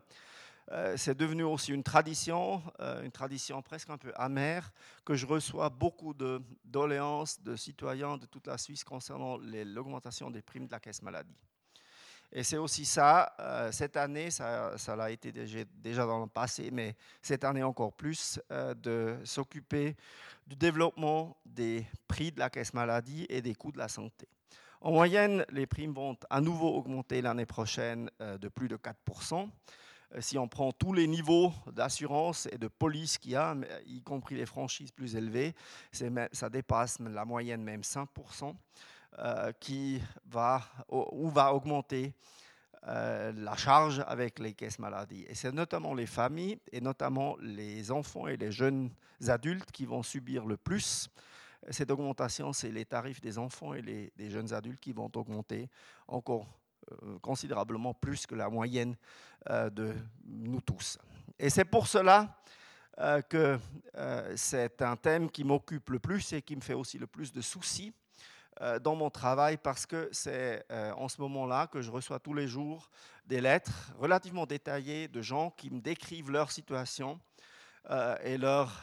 [0.72, 4.72] euh, c'est devenu aussi une tradition, euh, une tradition presque un peu amère,
[5.04, 10.40] que je reçois beaucoup de doléances de citoyens de toute la Suisse concernant l'augmentation des
[10.40, 11.36] primes de la caisse maladie.
[12.32, 16.96] Et c'est aussi ça, euh, cette année, ça l'a été déjà, dans le passé, mais
[17.22, 19.94] cette année encore plus, de s'occuper
[20.46, 24.26] du développement des prix de la caisse maladie et des coûts de la santé.
[24.84, 29.48] En moyenne, les primes vont à nouveau augmenter l'année prochaine de plus de 4%.
[30.14, 34.02] Euh, si on prend tous les niveaux d'assurance et de police qu'il y a, y
[34.02, 35.54] compris les franchises plus élevées,
[36.32, 38.54] ça dépasse la moyenne même 5%,
[39.20, 42.14] euh, qui va, ou va augmenter
[42.86, 45.24] euh, la charge avec les caisses maladies.
[45.28, 48.90] Et c'est notamment les familles et notamment les enfants et les jeunes
[49.28, 51.08] adultes qui vont subir le plus
[51.70, 52.52] cette augmentation.
[52.52, 53.82] C'est les tarifs des enfants et
[54.16, 55.68] des jeunes adultes qui vont augmenter
[56.08, 56.46] encore
[56.92, 58.96] euh, considérablement plus que la moyenne
[59.48, 59.94] euh, de
[60.26, 60.98] nous tous.
[61.38, 62.36] Et c'est pour cela
[62.98, 63.58] euh, que
[64.36, 67.40] c'est un thème qui m'occupe le plus et qui me fait aussi le plus de
[67.40, 67.92] soucis
[68.82, 72.88] dans mon travail parce que c'est en ce moment-là que je reçois tous les jours
[73.26, 77.18] des lettres relativement détaillées de gens qui me décrivent leur situation
[78.22, 78.80] et leurs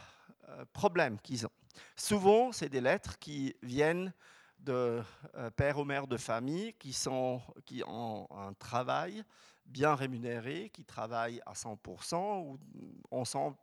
[0.74, 1.61] problèmes qu'ils ont.
[1.96, 4.12] Souvent, c'est des lettres qui viennent
[4.58, 5.02] de
[5.34, 9.24] euh, pères ou mères de famille qui, sont, qui ont un travail
[9.66, 12.58] bien rémunéré, qui travaillent à 100% ou
[13.10, 13.56] ensemble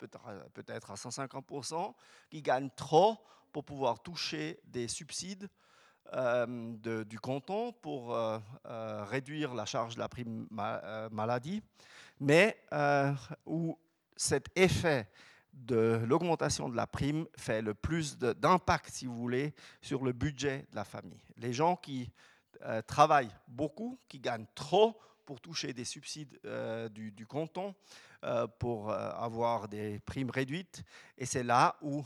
[0.54, 1.94] peut-être à 150%,
[2.30, 3.18] qui gagnent trop
[3.52, 5.50] pour pouvoir toucher des subsides
[6.14, 8.40] euh, du canton pour euh,
[9.06, 10.48] réduire la charge de la prime
[11.12, 11.62] maladie,
[12.20, 12.58] mais
[13.46, 13.78] où
[14.16, 15.10] cet effet
[15.66, 20.66] de l'augmentation de la prime fait le plus d'impact, si vous voulez, sur le budget
[20.72, 21.22] de la famille.
[21.38, 22.12] Les gens qui
[22.64, 27.76] euh, travaillent beaucoup, qui gagnent trop pour toucher des subsides euh, du, canton,
[28.24, 30.84] euh, pour avoir des primes réduites,
[31.18, 32.04] et c'est là où,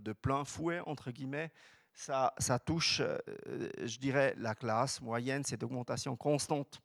[0.00, 1.50] de plein fouet, entre guillemets,
[1.94, 3.00] ça, ça touche,
[3.46, 6.82] je dirais, la classe moyenne, cette augmentation constante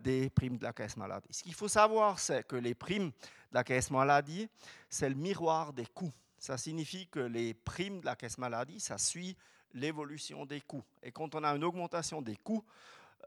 [0.00, 1.28] des primes de la caisse maladie.
[1.30, 3.12] Ce qu'il faut savoir, c'est que les primes
[3.52, 4.48] la caisse maladie,
[4.88, 6.12] c'est le miroir des coûts.
[6.38, 9.36] Ça signifie que les primes de la caisse maladie, ça suit
[9.72, 10.84] l'évolution des coûts.
[11.02, 12.64] Et quand on a une augmentation des coûts,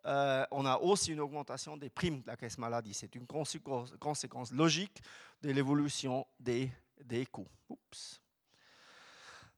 [0.06, 2.94] euh, on a aussi une augmentation des primes de la caisse maladie.
[2.94, 5.02] C'est une conséquence logique
[5.42, 6.72] de l'évolution des,
[7.04, 7.48] des coûts.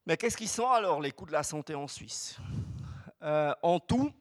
[0.06, 2.38] Mais qu'est-ce qui sont alors les coûts de la santé en Suisse?
[3.21, 4.12] Euh, En tout,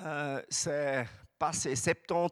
[0.00, 1.06] euh, c'est
[1.38, 2.28] passé 70 euh,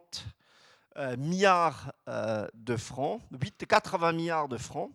[1.17, 4.91] milliards euh, de francs, 8, 80 milliards de francs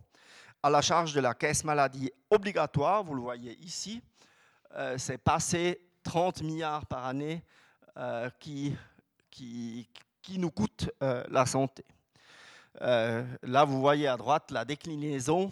[0.62, 3.04] à la charge de la caisse maladie obligatoire.
[3.04, 4.02] Vous le voyez ici,
[4.76, 7.44] euh, c'est passé 30 milliards par année
[8.40, 8.76] qui,
[9.32, 9.88] qui,
[10.38, 11.84] nous coûte la santé.
[12.80, 15.50] là, vous voyez à droite la déclinaison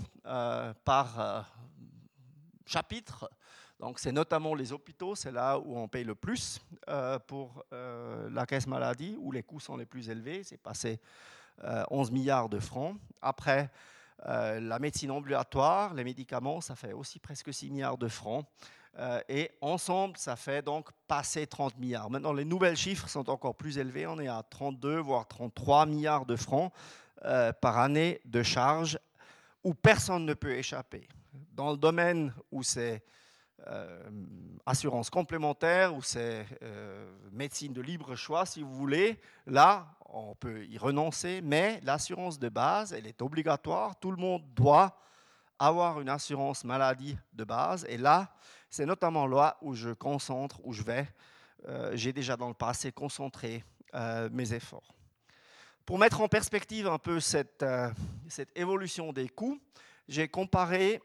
[0.83, 1.47] par
[2.67, 3.31] chapitre
[3.85, 8.27] donc c'est notamment les hôpitaux, c'est là où on paye le plus euh, pour euh,
[8.31, 10.43] la caisse maladie, où les coûts sont les plus élevés.
[10.43, 10.99] C'est passé
[11.91, 12.97] 11 euh, milliards de francs.
[13.21, 13.69] Après,
[14.23, 18.43] la médecine ambulatoire, les médicaments, ça fait aussi presque 6 milliards de francs.
[19.29, 22.09] et ensemble, ça fait donc passer 30 milliards.
[22.09, 24.07] Maintenant, les nouvelles chiffres sont encore plus élevés.
[24.07, 26.73] On est à 32, voire 33 milliards de francs
[27.21, 28.97] par année de charges
[29.63, 31.07] où personne ne peut échapper.
[31.53, 33.03] Dans le domaine où c'est
[34.65, 39.19] assurance complémentaire ou c'est euh, médecine de libre choix, si vous voulez.
[39.45, 43.99] Là, on peut y renoncer, mais l'assurance de base, elle est obligatoire.
[43.99, 44.97] Tout le monde doit
[45.59, 47.85] avoir une assurance maladie de base.
[47.89, 48.33] Et là,
[48.69, 51.07] c'est notamment là où je concentre, où je vais.
[51.67, 53.63] Euh, j'ai déjà dans le passé concentré
[54.31, 54.93] mes efforts.
[55.85, 57.63] Pour mettre en perspective un peu cette
[58.53, 59.57] évolution des coûts,
[60.09, 61.01] j'ai comparé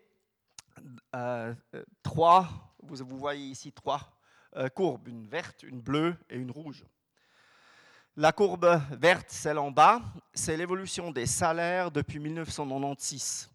[1.14, 2.48] euh, euh, trois,
[2.82, 4.00] vous, voyez ici trois
[4.56, 6.84] euh, courbes, une verte, une bleue et une rouge.
[8.16, 10.02] La courbe verte, celle en bas,
[10.34, 13.50] c'est l'évolution des salaires depuis 1996.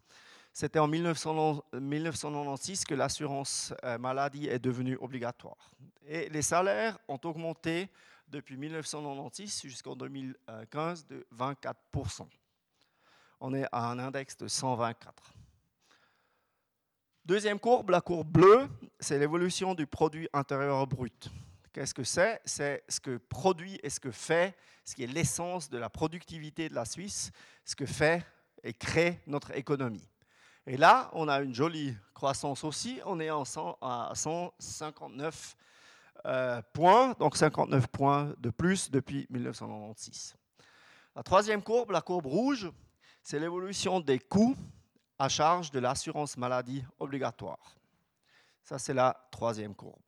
[0.52, 5.70] C'était en 1996 que l'assurance maladie est devenue obligatoire.
[6.06, 7.90] Et les salaires ont augmenté
[8.28, 12.26] depuis 1996 jusqu'en 2015 de 24%.
[13.40, 15.35] On est à un index de 124.
[17.26, 18.68] Deuxième courbe, la courbe bleue,
[19.00, 21.28] c'est l'évolution du produit intérieur brut.
[21.72, 22.40] Qu'est-ce que c'est?
[22.44, 26.68] C'est ce que produit et ce que fait, ce qui est l'essence de la productivité
[26.68, 27.32] de la Suisse,
[27.64, 28.24] ce que fait
[28.62, 30.08] et crée notre économie.
[30.68, 33.00] Et là, on a une jolie croissance aussi.
[33.04, 35.56] On est à 159
[36.26, 40.36] euh, points, donc 59 points de plus depuis 1996.
[41.16, 42.70] La troisième courbe, la courbe rouge,
[43.20, 44.54] c'est l'évolution des coûts
[45.18, 47.76] à charge de l'assurance maladie obligatoire.
[48.62, 50.02] Ça, c'est la troisième courbe.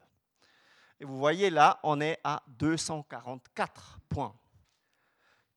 [1.01, 4.35] Et vous voyez là, on est à 244 points.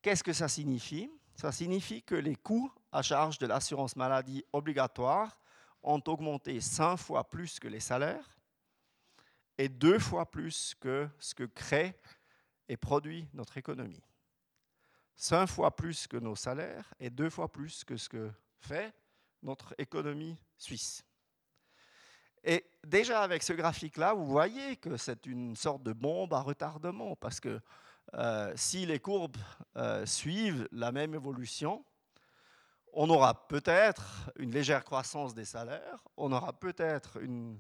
[0.02, 1.10] Qu'est-ce que ça signifie?
[1.36, 5.38] Ça signifie que les coûts à charge de l'assurance maladie obligatoire
[5.82, 8.38] ont augmenté 5 fois plus que les salaires
[9.58, 11.96] et deux fois plus que ce que crée
[12.68, 14.02] et produit notre économie.
[15.16, 18.92] Cinq fois plus que nos salaires et deux fois plus que ce que fait
[19.44, 21.04] notre économie suisse.
[22.44, 27.16] Et déjà avec ce graphique-là, vous voyez que c'est une sorte de bombe à retardement,
[27.16, 27.60] parce que
[28.16, 29.38] euh, si les courbes
[29.78, 31.86] euh, suivent la même évolution,
[32.94, 37.60] on aura peut-être une légère croissance des salaires, on aura peut-être une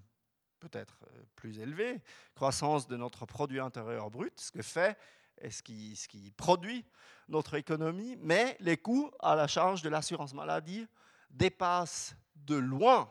[0.59, 2.01] peut-être euh, plus élevée
[2.35, 4.97] croissance de notre produit intérieur brut, ce que fait
[5.39, 6.85] et ce qui, ce qui produit
[7.27, 10.87] notre économie, mais les coûts à la charge de l'assurance maladie
[11.31, 13.09] dépassent de loin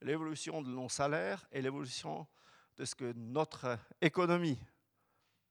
[0.00, 2.26] l'évolution de nos salaires et l'évolution
[2.76, 4.58] de ce que notre économie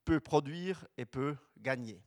[0.04, 2.04] peut produire et peut gagner.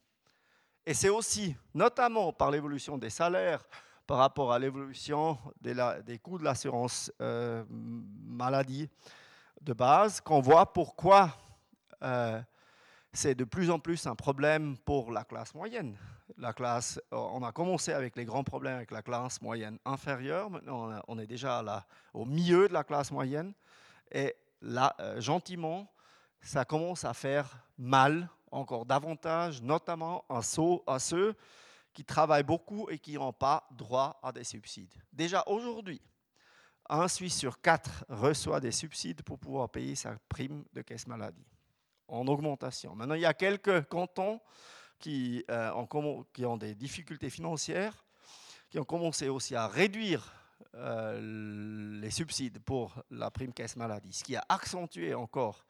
[0.87, 3.64] Et c'est aussi, notamment par l'évolution des salaires,
[4.07, 8.90] par rapport à l'évolution des, coûts de l'assurance euh, maladie
[9.62, 11.35] de base, qu'on voit pourquoi
[12.02, 12.40] euh,
[13.14, 15.96] c'est de plus en plus un problème pour la classe moyenne.
[16.37, 21.00] La classe, on a commencé avec les grands problèmes avec la classe moyenne inférieure, maintenant
[21.07, 23.55] on est déjà au milieu de la classe moyenne,
[24.11, 25.90] et là, euh, gentiment,
[26.40, 31.35] ça commence à faire mal encore davantage, notamment à ceux
[31.92, 34.94] qui travaillent beaucoup et qui n'ont pas droit à des subsides.
[35.12, 36.00] Déjà aujourd'hui,
[36.88, 41.54] un Suisse sur quatre reçoit des subsides pour pouvoir payer sa prime de caisse maladie
[42.09, 42.95] en augmentation.
[42.95, 44.40] Maintenant, il y a quelques cantons
[44.99, 48.05] qui, euh, ont, qui ont, des difficultés financières,
[48.71, 50.33] qui ont commencé aussi à réduire
[50.75, 55.64] euh, les subsides pour la prime caisse maladie, ce qui a accentué encore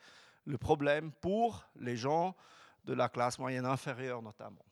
[0.44, 2.34] le problème pour les gens
[2.84, 4.64] de la classe moyenne inférieure notamment.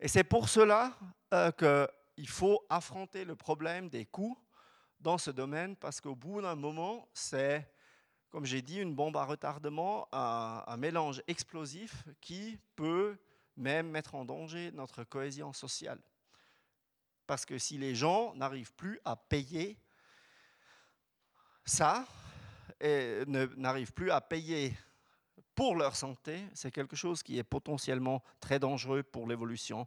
[0.00, 0.92] Et c'est pour cela
[1.34, 4.38] euh, qu'il faut affronter le problème des coûts
[5.00, 7.70] dans ce domaine, parce qu'au bout d'un moment, c'est,
[8.30, 13.16] comme j'ai dit, une bombe à retardement, un, mélange explosif qui peut
[13.56, 16.00] même mettre en danger notre cohésion sociale.
[17.26, 19.78] Parce que si les gens n'arrivent plus à payer
[21.64, 22.06] ça,
[22.80, 24.72] et n'arrivent plus à payer
[25.54, 29.86] pour leur santé, c'est quelque chose qui est potentiellement très dangereux pour l'évolution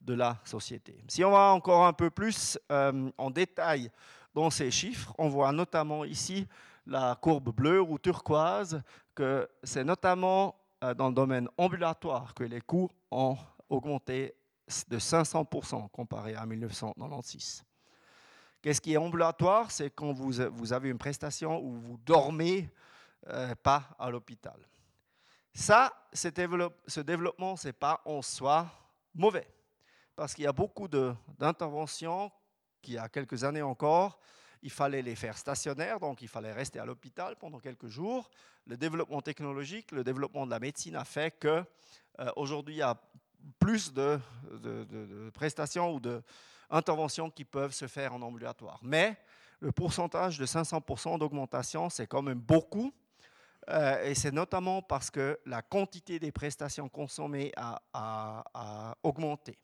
[0.00, 1.02] de la société.
[1.08, 3.90] Si on va encore un peu plus euh, en détail
[4.34, 6.46] dans ces chiffres, on voit notamment ici
[6.86, 8.82] la courbe bleue ou turquoise,
[9.14, 13.36] que c'est notamment euh, dans le domaine ambulatoire que les coûts ont
[13.68, 14.34] augmenté
[14.88, 17.64] de 500% comparé à 1996.
[18.60, 19.70] Qu'est-ce qui est ambulatoire?
[19.70, 22.70] C'est quand vous, avez une prestation où vous dormez
[23.28, 24.56] euh, pas à l'hôpital.
[25.52, 26.28] Ça, ce
[27.00, 28.66] développement, ce n'est pas en soi
[29.14, 29.46] mauvais,
[30.16, 32.30] parce qu'il y a beaucoup d'interventions
[32.82, 34.18] qui, il y a quelques années encore,
[34.64, 38.28] il fallait les faire stationnaires, donc il fallait rester à l'hôpital pendant quelques jours.
[38.66, 41.62] Le développement technologique, le développement de la médecine a fait que
[42.18, 43.00] euh, aujourd'hui il y a
[43.58, 44.18] plus de,
[44.50, 48.80] de prestations ou d'interventions qui peuvent se faire en ambulatoire.
[48.82, 49.16] Mais
[49.60, 52.92] le pourcentage de 500% d'augmentation, c'est quand même beaucoup
[53.70, 59.58] euh, et c'est notamment parce que la quantité des prestations consommées a, augmenté.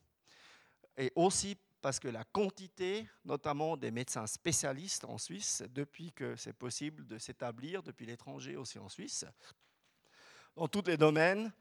[0.96, 6.52] Et aussi parce que la quantité, notamment des médecins spécialistes en Suisse, depuis que c'est
[6.52, 9.24] possible de s'établir, depuis l'étranger aussi en Suisse,
[10.56, 11.52] dans tous les domaines,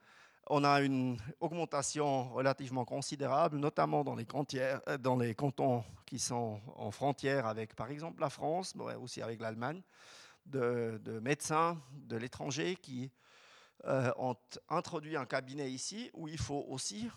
[0.47, 6.59] on a une augmentation relativement considérable, notamment dans les, euh, dans les cantons qui sont
[6.75, 9.81] en frontière avec, par exemple, la France, mais aussi avec l'Allemagne
[10.45, 13.11] de, médecins de l'étranger qui
[13.85, 14.35] euh, ont
[14.69, 17.09] introduit un cabinet ici où il faut aussi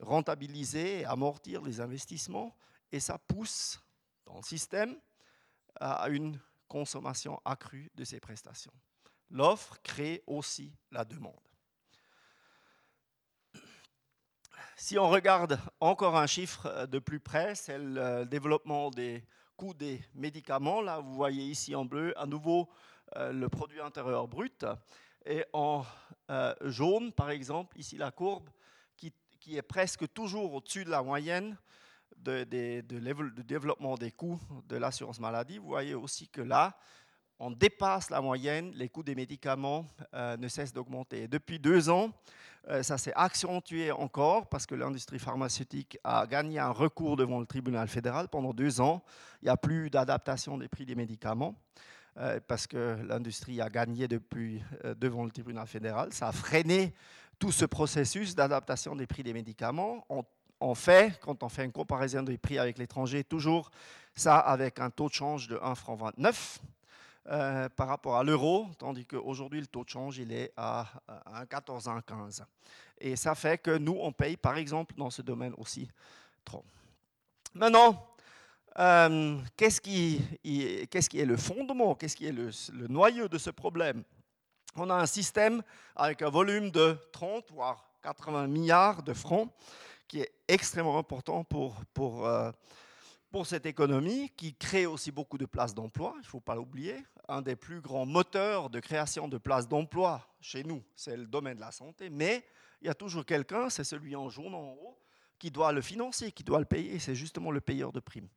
[0.00, 2.54] rentabiliser et amortir les investissements
[2.92, 3.80] et ça pousse
[4.24, 4.96] dans le système
[5.80, 8.72] à une consommation accrue de ces prestations.
[9.30, 11.40] L'offre crée aussi la demande.
[14.76, 19.24] si on regarde encore un chiffre de plus près, c'est le développement des
[19.56, 20.82] coûts des médicaments.
[20.82, 22.68] Là, vous voyez ici en bleu, à nouveau,
[23.16, 24.66] le produit intérieur brut.
[25.24, 25.84] Et en
[26.60, 28.48] jaune, par exemple, ici la courbe
[29.46, 31.56] qui, est presque toujours au-dessus de la moyenne
[32.16, 36.76] de, de, développement des coûts de l'assurance maladie, vous voyez aussi que là,
[37.38, 41.28] on dépasse la moyenne, les coûts des médicaments euh, ne cessent d'augmenter.
[41.28, 42.10] Depuis deux ans,
[42.68, 47.46] euh, ça s'est accentué encore parce que l'industrie pharmaceutique a gagné un recours devant le
[47.46, 48.26] tribunal fédéral.
[48.28, 49.04] Pendant deux ans,
[49.42, 51.54] il n'y a plus d'adaptation des prix des médicaments
[52.16, 54.60] euh, parce que l'industrie a gagné depuis
[54.96, 56.12] devant le tribunal fédéral.
[56.12, 56.94] Ça a freiné
[57.38, 60.06] tout ce processus d'adaptation des prix des médicaments.
[60.60, 63.70] On fait, quand on fait une comparaison des prix avec l'étranger, toujours
[64.14, 66.58] ça avec un taux de change de 1 franc 29
[67.28, 70.86] euh, par rapport à l'euro, tandis qu'aujourd'hui le taux de change il est à
[71.50, 72.42] 1,14, 1,15.
[72.98, 75.90] Et ça fait que nous, on paye par exemple dans ce domaine aussi
[76.44, 76.64] trop.
[77.52, 78.06] Maintenant,
[78.78, 82.50] euh, qu'est-ce qui, est le fondement, qu'est-ce qui est le
[82.88, 84.04] noyau de ce problème?
[84.78, 85.62] On a un système
[85.94, 89.50] avec un volume de 30 voire 80 milliards de francs
[90.06, 92.52] qui est extrêmement important pour, pour, euh,
[93.30, 97.02] pour cette économie, qui crée aussi beaucoup de places d'emploi, il ne faut pas l'oublier.
[97.26, 101.56] Un des plus grands moteurs de création de places d'emploi chez nous, c'est le domaine
[101.56, 102.46] de la santé, mais
[102.82, 104.98] il y a toujours quelqu'un, c'est celui en jaune en haut,
[105.38, 108.28] qui doit le financer, qui doit le payer, c'est justement le payeur de primes.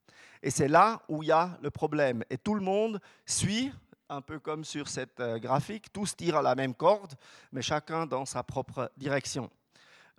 [0.41, 2.23] Et c'est là où il y a le problème.
[2.29, 3.71] Et tout le monde suit,
[4.09, 7.13] un peu comme sur cette euh, graphique, tous tirent à la même corde,
[7.51, 9.49] mais chacun dans sa propre direction.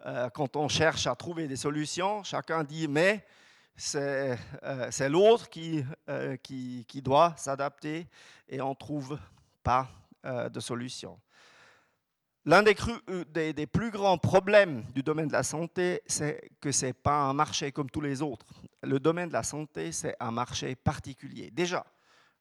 [0.07, 3.27] Euh, quand on cherche à trouver des solutions, chacun dit mais
[3.77, 5.49] c'est euh, l'autre
[6.09, 8.07] euh, qui, qui, doit s'adapter
[8.49, 9.19] et on ne trouve
[9.63, 9.89] pas
[10.23, 11.19] de solution.
[12.45, 12.75] L'un des,
[13.55, 17.33] des, plus grands problèmes du domaine de la santé, c'est que ce n'est pas un
[17.33, 18.45] marché comme tous les autres.
[18.83, 21.51] Le domaine de la santé, c'est un marché particulier.
[21.51, 21.87] Déjà,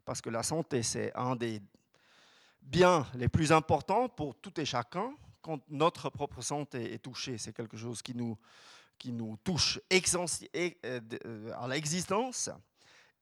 [0.10, 1.62] parce que la santé, c'est un des
[2.63, 7.54] biens les plus importants pour tout et chacun, quand notre propre santé est touchée, c'est
[7.54, 8.36] quelque chose qui nous,
[8.98, 12.50] qui nous touche euh, euh, à l'existence.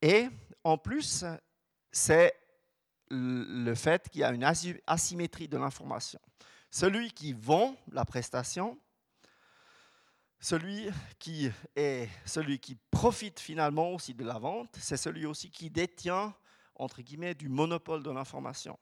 [0.02, 0.30] Et
[0.64, 1.26] en plus,
[1.92, 2.34] c'est
[3.10, 4.46] le fait qu'il y a une
[4.88, 6.22] asymétrie de l'information.
[6.72, 8.80] Celui qui vend la prestation,
[10.40, 10.88] celui
[11.20, 16.34] qui est celui qui profite finalement aussi de la vente, c'est celui aussi qui détient
[16.78, 18.78] entre guillemets du monopole de l'information.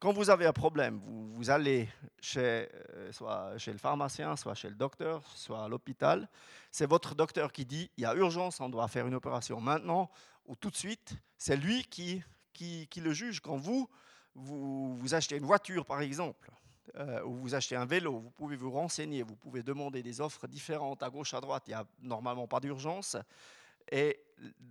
[0.00, 1.88] Quand vous avez un problème, vous, allez
[2.20, 6.28] chez, euh, soit chez le pharmacien, soit chez le docteur, soit à l'hôpital.
[6.70, 10.08] C'est votre docteur qui dit il y a urgence, on doit faire une opération maintenant
[10.46, 11.16] ou tout de suite.
[11.36, 13.40] C'est lui qui, qui, le juge.
[13.40, 13.88] Quand vous,
[14.36, 16.48] vous, achetez une voiture, par exemple,
[16.96, 20.46] euh, ou vous achetez un vélo, vous pouvez vous renseigner, vous pouvez demander des offres
[20.46, 21.64] différentes à gauche, à droite.
[21.66, 23.16] Il n'y a normalement pas d'urgence.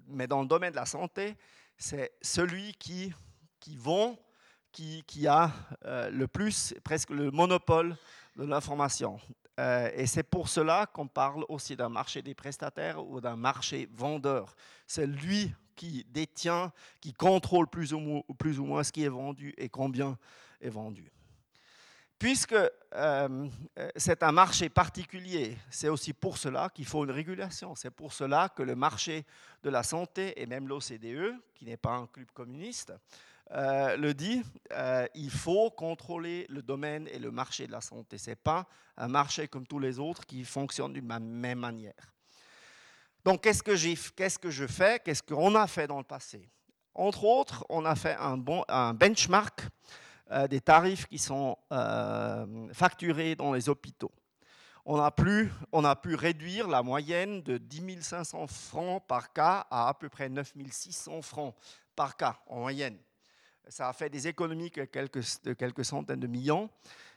[0.08, 1.36] mais dans le domaine de la santé,
[1.78, 3.14] c'est celui qui,
[3.60, 4.18] qui vend
[5.08, 5.52] qui, a
[5.86, 7.96] euh, le plus, presque le monopole
[8.36, 9.20] de l'information.
[9.60, 13.90] Euh, et c'est pour cela qu'on parle aussi d'un marché des prestataires ou d'un marché
[13.92, 14.56] vendeur.
[14.86, 19.10] C'est lui qui détient, qui contrôle plus ou, moins, plus ou moins ce qui est
[19.10, 20.18] vendu et combien
[20.62, 21.12] est vendu.
[22.20, 22.56] Puisque
[22.94, 23.50] euh,
[23.96, 27.76] c'est un marché particulier, c'est aussi pour cela qu'il faut une régulation.
[27.76, 29.26] C'est pour cela que le marché
[29.62, 32.94] de la santé et même l'OCDE, qui n'est pas un club communiste,
[33.52, 38.18] euh, le dit, euh, il faut contrôler le domaine et le marché de la santé.
[38.18, 42.14] Ce n'est pas un marché comme tous les autres qui fonctionne d'une même manière.
[43.24, 43.76] Donc, qu'est-ce que,
[44.16, 45.00] qu'est-ce que je fais?
[45.04, 46.50] Qu'est-ce qu'on a fait dans le passé?
[46.94, 48.38] Entre autres, on a fait un,
[48.94, 49.68] benchmark euh,
[50.50, 51.58] des tarifs qui sont
[52.74, 54.12] facturés dans les hôpitaux.
[54.90, 60.08] On a, pu, réduire la moyenne de 10 500 francs par cas à à peu
[60.08, 61.54] près 9 600 francs
[61.94, 62.98] par cas en moyenne.
[63.68, 66.70] Ça a fait des économies de quelques, centaines de millions,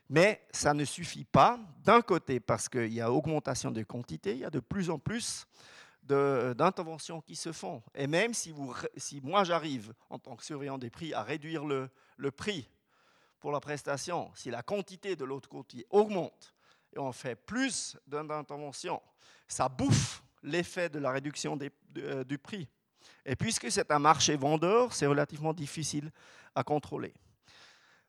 [0.08, 1.60] mais ça ne suffit pas.
[1.84, 4.98] D'un côté, parce qu'il y a augmentation de quantité, il y a de plus en
[4.98, 5.46] plus
[6.02, 7.84] d'interventions qui se font.
[7.94, 8.52] Et même si,
[9.22, 12.68] moi j'arrive, en tant que surveillant des prix, à réduire le prix
[13.40, 16.54] pour la prestation, si la quantité de l'autre côté augmente
[16.94, 19.00] et on fait plus d'interventions,
[19.48, 21.58] ça bouffe l'effet de la réduction
[21.98, 22.68] euh, du prix.
[23.24, 26.10] Et puisque c'est un marché vendeur, c'est relativement difficile
[26.54, 27.14] à contrôler.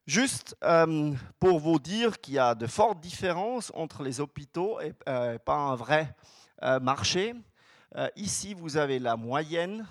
[0.06, 4.94] Juste euh, pour vous dire qu'il y a de fortes différences entre les hôpitaux et
[5.08, 6.16] euh, pas un vrai
[6.82, 7.34] marché.
[8.16, 9.88] ici, vous avez la moyenne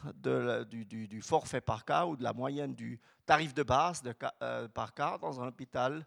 [0.70, 3.00] du, forfait par cas ou de la moyenne du
[3.30, 4.12] tarif de base de,
[4.74, 6.04] par cas dans un hôpital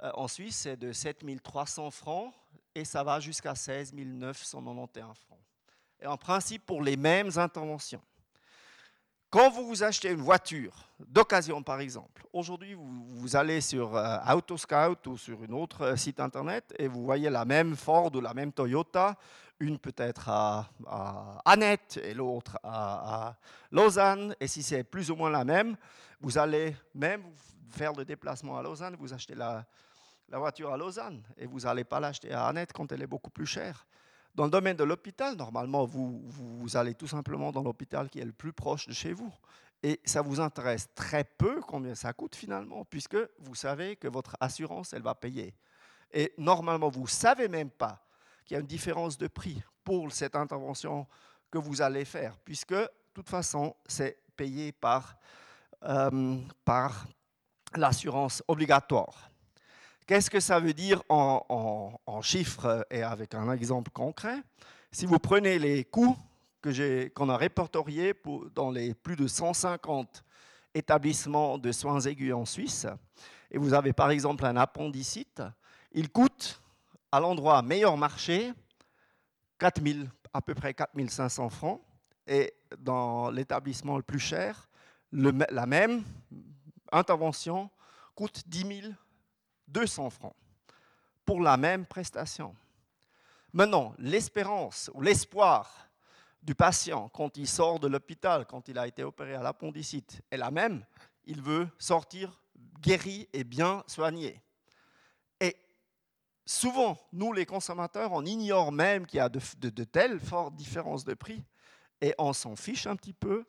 [0.00, 2.34] en Suisse, c'est de 7300 francs.
[2.74, 5.38] et ça va jusqu'à 16 991 francs.
[6.00, 8.02] Et en principe pour les mêmes interventions.
[9.30, 15.06] Quand vous vous achetez une voiture d'occasion, par exemple, aujourd'hui, vous, allez sur euh, Autoscout
[15.06, 18.34] ou sur un autre euh, site internet et vous voyez la même Ford ou la
[18.34, 19.16] même Toyota,
[19.60, 20.68] une peut-être à,
[21.44, 23.36] Annette et l'autre à,
[23.70, 24.34] Lausanne.
[24.40, 25.76] Et si c'est plus ou moins la même,
[26.20, 27.22] vous allez même
[27.70, 29.66] faire le déplacement à Lausanne, vous achetez la,
[30.30, 33.46] voiture à Lausanne et vous n'allez pas l'acheter à Annette quand elle est beaucoup plus
[33.46, 33.86] chère.
[34.34, 38.24] Dans le domaine de l'hôpital, normalement, vous, vous, allez tout simplement dans l'hôpital qui est
[38.24, 39.32] le plus proche de chez vous.
[39.82, 44.36] Et ça vous intéresse très peu combien ça coûte finalement, puisque vous savez que votre
[44.40, 45.54] assurance, elle va payer.
[46.12, 48.04] Et normalement, vous ne savez même pas
[48.44, 51.06] qu'il y a une différence de prix pour cette intervention
[51.50, 55.16] que vous allez faire, puisque de toute façon, c'est payé par,
[55.84, 57.06] euh, par
[57.76, 59.30] l'assurance obligatoire.
[60.06, 64.42] Qu'est-ce que ça veut dire en, chiffres et avec un exemple concret?
[64.90, 66.16] Si vous prenez les coûts
[67.14, 68.14] qu'on a répertoriés
[68.54, 70.24] dans les plus de 150
[70.74, 72.86] établissements de soins aigus en Suisse,
[73.50, 75.42] et vous avez par exemple un appendicite,
[75.92, 76.62] il coûte
[77.12, 78.52] à l'endroit meilleur marché
[79.58, 79.80] 4
[80.32, 81.80] à peu près 4500 francs,
[82.26, 84.67] et dans l'établissement le plus cher,
[85.12, 86.04] la même
[86.92, 87.70] intervention
[88.14, 88.92] coûte 10 000
[89.68, 90.34] 200 francs
[91.24, 92.54] pour la même prestation.
[93.52, 95.88] Maintenant, l'espérance ou l'espoir
[96.42, 100.36] du patient quand il sort de l'hôpital, quand il a été opéré à l'appendicite, est
[100.36, 100.84] la même.
[101.24, 102.40] Il veut sortir
[102.80, 104.40] guéri et bien soigné.
[105.40, 105.56] Et
[106.46, 111.04] souvent, nous les consommateurs, on ignore même qu'il y a de, de telles fortes différences
[111.04, 111.44] de prix
[112.00, 113.44] et on s'en fiche un petit peu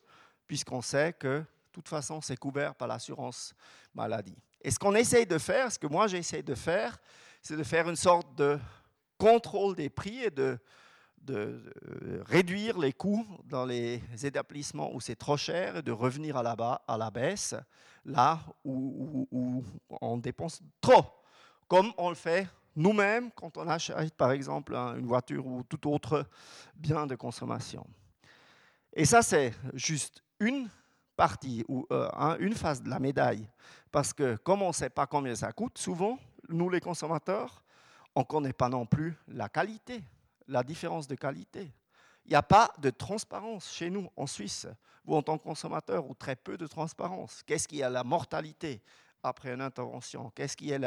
[0.49, 3.53] puisqu'on sait que de toute façon, c'est couvert par l'assurance
[3.93, 4.35] maladie.
[4.61, 6.97] Et ce qu'on essaye de faire, ce que moi j'essaye de faire,
[7.41, 8.59] c'est de faire une sorte de
[9.17, 10.59] contrôle des prix et de,
[12.25, 16.55] réduire les coûts dans les établissements où c'est trop cher et de revenir à la,
[16.55, 17.53] bas, baisse
[18.03, 19.63] là où,
[20.01, 21.05] on dépense trop,
[21.67, 26.25] comme on le fait nous-mêmes quand on achète par exemple une voiture ou tout autre
[26.73, 27.85] bien de consommation.
[28.93, 30.69] Et ça, c'est juste une
[31.15, 33.47] partie ou euh, une face de la médaille.
[33.91, 36.17] Parce que comme on ne sait pas combien ça coûte, souvent,
[36.47, 37.63] nous les consommateurs,
[38.15, 40.03] on ne connaît pas non plus la qualité,
[40.47, 41.71] la différence de qualité.
[42.25, 44.67] Il n'y a pas de transparence chez nous en Suisse,
[45.05, 47.41] ou en tant que consommateur, ou très peu de transparence.
[47.45, 48.81] Qu'est-ce qui est la mortalité?
[49.23, 50.31] Après une intervention.
[50.35, 50.79] Qu'est-ce qui est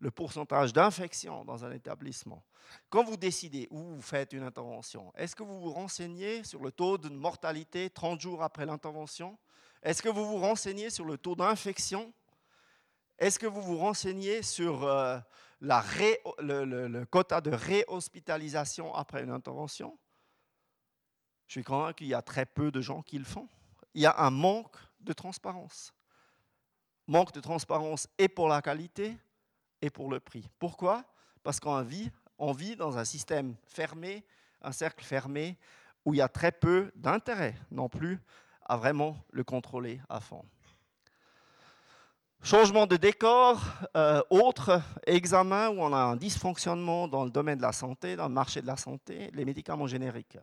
[0.00, 2.42] le pourcentage d'infection dans un établissement?
[2.88, 6.72] Quand vous décidez où vous faites une intervention, est-ce que vous vous renseignez sur le
[6.72, 9.38] taux de mortalité 30 jours après l'intervention?
[9.82, 12.12] Est-ce que vous vous renseignez sur le taux d'infection?
[13.18, 15.18] Est-ce que vous vous renseignez sur euh,
[15.60, 19.98] le, quota de réhospitalisation après une intervention?
[21.46, 23.48] Je suis convaincu qu'il y a très peu de gens qui le font.
[23.94, 25.92] Il y a un manque de transparence.
[27.10, 29.16] Manque de transparence et pour la qualité
[29.82, 30.48] et pour le prix.
[30.60, 31.04] Pourquoi?
[31.42, 32.08] Parce qu'on vit,
[32.38, 34.24] on vit dans un système fermé,
[34.62, 35.58] un cercle fermé,
[36.04, 38.20] où il y a très peu d'intérêt non plus
[38.64, 40.44] à vraiment le contrôler à fond.
[42.44, 43.60] Changement de décor,
[43.96, 48.28] euh, autre examen où on a un dysfonctionnement dans le domaine de la santé, dans
[48.28, 50.38] le marché de la santé, les médicaments génériques.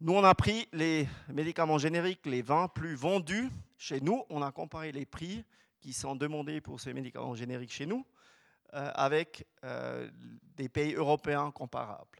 [0.00, 4.24] Nous, on a pris les médicaments génériques, les 20 plus vendus chez nous.
[4.28, 5.44] On a comparé les prix
[5.80, 8.04] qui sont demandés pour ces médicaments génériques chez nous
[8.74, 10.10] euh, avec euh,
[10.56, 12.18] des pays européens comparables.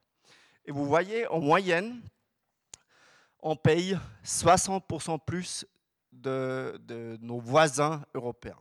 [0.64, 2.00] Et vous voyez, en moyenne,
[3.40, 5.66] on paye 60% plus
[6.12, 8.58] de, nos voisins européens.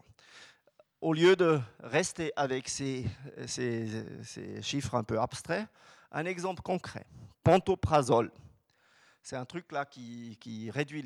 [1.00, 3.06] Au lieu de rester avec ces,
[4.62, 5.68] chiffres un peu abstraits,
[6.12, 7.06] un exemple concret.
[7.44, 8.32] Pantoprazole.
[9.22, 11.04] C'est un truc là qui, réduit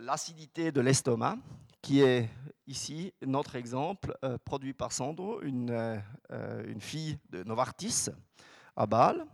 [0.00, 1.36] l'acidité de l'estomac,
[1.82, 2.28] qui est
[2.66, 8.08] ici notre exemple, euh, produit par Sandro, une, euh, une fille de Novartis
[8.74, 9.24] à Bâle.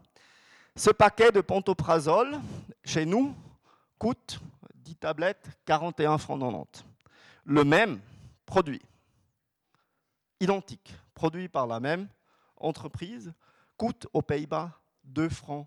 [0.77, 2.39] Ce paquet de pantoprazole,
[2.85, 3.35] chez nous,
[3.99, 4.41] coûte
[4.75, 6.85] 10 tablettes, 41 francs 90.
[7.45, 8.01] Le même
[8.47, 8.83] produit,
[10.41, 12.09] identique, produit par la même
[12.57, 13.33] entreprise,
[13.77, 14.71] coûte aux Pays-Bas
[15.05, 15.67] 2 francs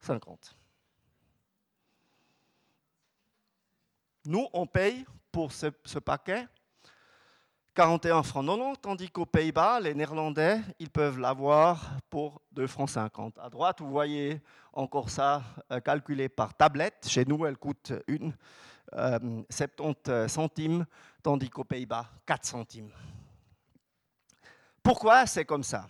[0.00, 0.56] 50.
[4.28, 5.68] Nous, on paye pour ce,
[6.00, 6.46] paquet
[7.72, 13.38] 41 francs 90, tandis qu'aux Pays-Bas, les Néerlandais, ils peuvent l'avoir pour 2 francs 50.
[13.38, 14.42] À droite, vous voyez
[14.74, 17.06] encore ça euh, calculé par tablette.
[17.08, 18.34] Chez nous, elle coûte une,
[18.92, 20.84] 70 euh, centimes,
[21.22, 22.90] tandis qu'aux Pays-Bas, 4 centimes.
[24.82, 25.88] Pourquoi c'est comme ça?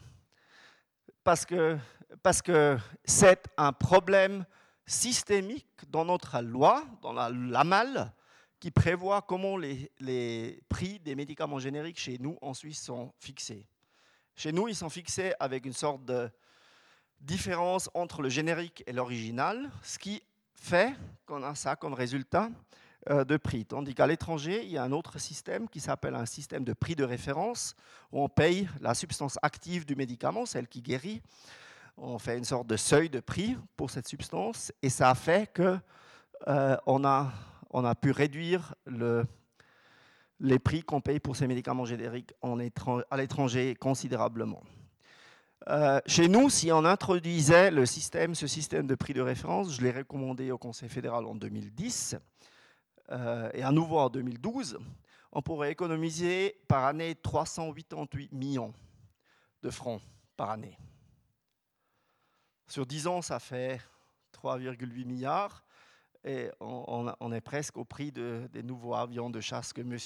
[1.25, 1.77] Parce que
[2.23, 4.45] parce que c'est un problème
[4.87, 8.13] systémique dans notre loi, dans la LAMAL,
[8.61, 13.67] qui prévoit comment les, prix des médicaments génériques chez nous en Suisse sont fixés.
[14.35, 16.31] Chez nous, ils sont fixés avec une sorte de
[17.21, 20.23] différence entre le générique et l'original, ce qui
[20.55, 20.95] fait
[21.27, 22.51] qu'on a ça comme résultat
[23.11, 23.65] euh, de prix.
[23.65, 26.95] Tandis qu'à l'étranger, il y a un autre système qui s'appelle un système de prix
[26.95, 27.75] de référence,
[28.13, 31.23] où on paye la substance active du médicament, celle qui guérit.
[31.97, 35.81] On fait une sorte de seuil de prix pour cette substance, et ça fait qu'on
[36.49, 37.33] euh, a,
[37.71, 39.25] on a pu réduire le,
[40.41, 44.63] les prix qu'on paye pour ces médicaments génériques à l'étranger considérablement.
[45.69, 50.51] Euh, chez nous, si on introduisait ce système de prix de référence, je l'ai recommandé
[50.51, 52.17] au Conseil fédéral en 2010
[53.11, 54.79] euh, et à nouveau en 2012,
[55.33, 58.73] on pourrait économiser par année 388 millions
[59.63, 60.01] de francs
[60.37, 60.79] par année.
[62.67, 63.81] Sur 10 ans, ça fait
[64.33, 65.65] 3,8 milliards
[66.29, 69.97] et on, est presque au prix des nouveaux avions de chasse que M.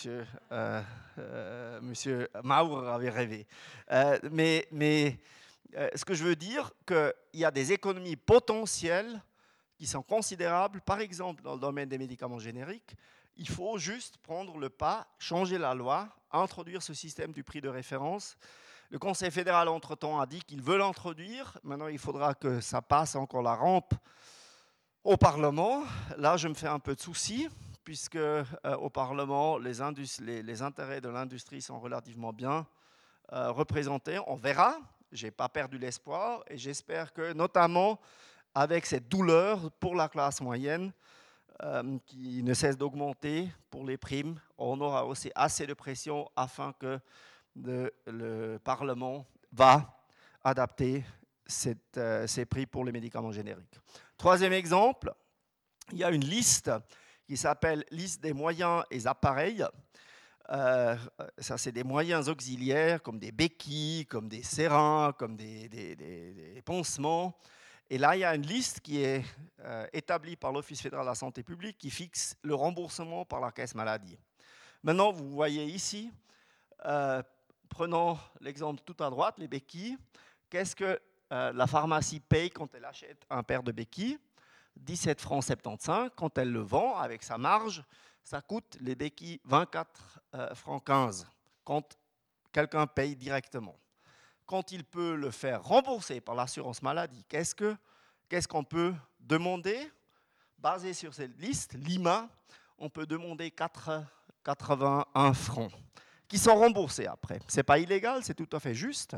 [0.52, 0.82] Euh,
[1.18, 3.44] euh, monsieur Maurer avait rêvé.
[3.90, 5.18] Euh, mais, mais
[5.96, 9.20] ce que je veux dire, qu'il y a des économies potentielles
[9.76, 12.94] qui sont considérables, par exemple dans le domaine des médicaments génériques.
[13.36, 17.68] Il faut juste prendre le pas, changer la loi, introduire ce système du prix de
[17.68, 18.36] référence.
[18.90, 21.58] Le Conseil fédéral, entre-temps, a dit qu'il veut l'introduire.
[21.64, 23.94] Maintenant, il faudra que ça passe encore la rampe
[25.04, 25.82] au Parlement,
[26.16, 27.48] là, je me fais un peu de soucis,
[27.84, 28.44] puisque euh,
[28.78, 32.66] au Parlement, les, les, intérêts de l'industrie sont relativement bien
[33.32, 34.18] euh, représentés.
[34.26, 34.76] On verra.
[35.10, 38.00] Je n'ai pas perdu l'espoir et j'espère que, notamment
[38.54, 40.92] avec cette douleur pour la classe moyenne,
[41.62, 46.72] euh, qui ne cesse d'augmenter pour les primes, on aura aussi assez de pression afin
[46.78, 46.98] que
[47.54, 50.00] le Parlement va
[50.42, 51.04] adapter
[51.46, 53.78] ces prix pour les médicaments génériques.
[54.16, 55.12] Troisième exemple,
[55.92, 56.70] il y a une liste
[57.26, 59.64] qui s'appelle liste des moyens et appareils.
[60.50, 60.96] Euh,
[61.38, 67.36] ça, c'est des moyens auxiliaires comme des béquilles, comme des sérins, comme des, des, pansements.
[67.88, 69.24] Et là, il y a une liste qui est
[69.60, 73.52] euh, établie par l'Office fédéral de la santé publique qui fixe le remboursement par la
[73.52, 74.18] caisse maladie.
[74.82, 76.10] Maintenant, vous voyez ici,
[76.84, 77.22] euh,
[77.68, 79.96] prenons l'exemple tout à droite, les béquilles.
[80.50, 81.00] Qu'est-ce que
[81.32, 84.18] euh, la pharmacie paye quand elle achète un paire de béquilles
[84.76, 86.10] 17 francs 75.
[86.14, 87.82] Quand elle le vend avec sa marge,
[88.22, 91.26] ça coûte les béquilles 24 euh, francs 15
[91.64, 91.96] quand
[92.52, 93.76] quelqu'un paye directement.
[94.46, 99.90] Quand il peut le faire rembourser par l'assurance maladie, qu'est-ce qu'on peut demander?
[100.58, 102.28] Basé sur cette liste, Lima,
[102.78, 104.04] on peut demander 4,
[104.44, 105.72] 81 francs
[106.28, 107.40] qui sont remboursés après.
[107.48, 109.16] Ce n'est pas illégal, c'est tout à fait juste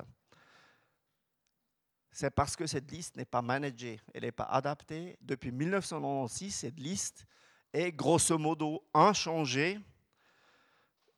[2.15, 5.19] c'est parce que cette liste n'est pas managée, elle n'est pas adaptée.
[5.21, 7.27] Depuis 1996, cette liste
[7.73, 9.81] est grosso modo inchangée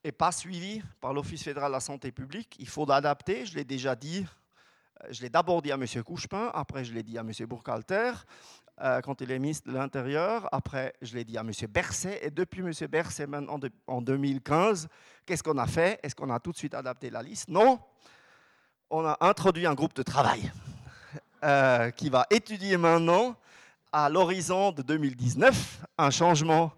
[0.03, 2.57] et pas suivie par l'Office fédéral de la santé publique.
[2.59, 4.24] Il faut l'adapter, je l'ai déjà dit.
[5.03, 5.84] Euh, je l'ai d'abord dit à M.
[6.03, 7.30] Couchepin, après je l'ai dit à M.
[7.47, 8.12] Bourcalter,
[8.80, 11.51] euh, quand il est ministre de l'Intérieur, après je l'ai dit à M.
[11.68, 12.72] Berset, et depuis M.
[12.88, 14.88] Berset, maintenant en 2015,
[15.26, 16.01] qu'est-ce qu'on a fait?
[16.03, 17.51] Est-ce qu'on a tout de suite adapté la liste?
[17.51, 17.80] Non,
[18.88, 20.51] on a introduit un groupe de travail.
[21.47, 23.36] Euh, qui va étudier maintenant,
[23.92, 26.72] à l'horizon de 2019, un changement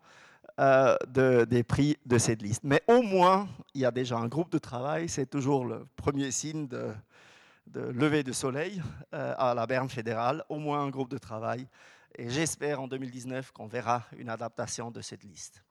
[0.61, 2.65] euh, de, des prix de cette liste.
[2.65, 6.31] Mais au moins, il y a déjà un groupe de travail, c'est toujours le premier
[6.31, 6.93] signe de,
[7.67, 8.83] de lever de soleil
[9.15, 11.67] euh, à la Berne fédérale, au moins un groupe de travail.
[12.19, 15.65] Et j'espère en 2019 qu'on verra une adaptation de cette liste.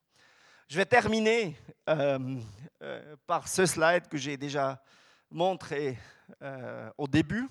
[0.69, 1.55] Je vais terminer
[3.27, 4.81] par ce slide que j'ai déjà
[5.29, 5.99] montré
[6.97, 7.47] au début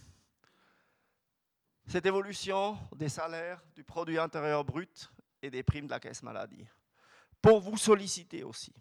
[1.87, 5.11] cette évolution des salaires, du produit intérieur brut
[5.41, 6.67] et des primes de la caisse maladie.
[7.41, 8.75] Pour vous solliciter aussi,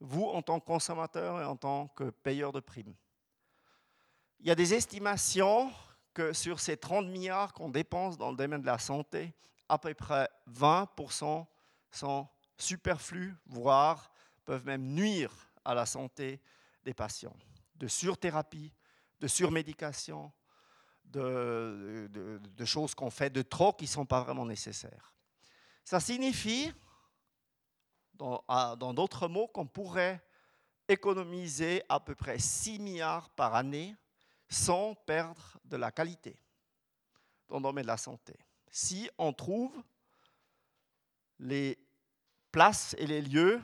[0.00, 2.94] vous en tant que consommateur et en tant que payeur de primes.
[4.40, 5.72] Il y a des estimations
[6.12, 9.32] que sur ces 30 milliards qu'on dépense dans le domaine de la santé,
[9.68, 11.46] à peu près 20%
[11.92, 12.28] sont
[12.58, 14.10] superflus, voire
[14.44, 15.32] peuvent même nuire
[15.64, 16.40] à la santé
[16.82, 17.36] des patients.
[17.76, 18.72] De surthérapie,
[19.20, 20.32] de surmédication,
[21.12, 25.14] de, choses qu'on fait de trop qui ne sont pas vraiment nécessaires.
[25.84, 26.72] Ça signifie,
[28.14, 30.22] dans d'autres mots, qu'on pourrait
[30.88, 33.96] économiser à peu près 6 milliards par année
[34.48, 36.36] sans perdre de la qualité
[37.48, 38.34] dans le domaine de la santé.
[38.70, 39.72] Si on trouve
[41.38, 41.78] les
[42.50, 43.60] places et les lieux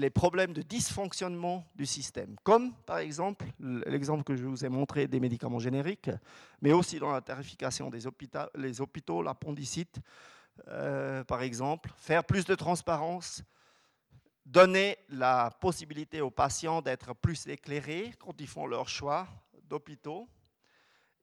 [0.00, 5.06] les problèmes de dysfonctionnement du système, comme par exemple l'exemple que je vous ai montré
[5.06, 6.10] des médicaments génériques,
[6.60, 9.98] mais aussi dans la tarification des hôpitaux, les hôpitaux l'appendicite,
[10.68, 13.42] euh, par exemple, faire plus de transparence,
[14.44, 19.28] donner la possibilité aux patients d'être plus éclairés quand ils font leur choix
[19.64, 20.28] d'hôpitaux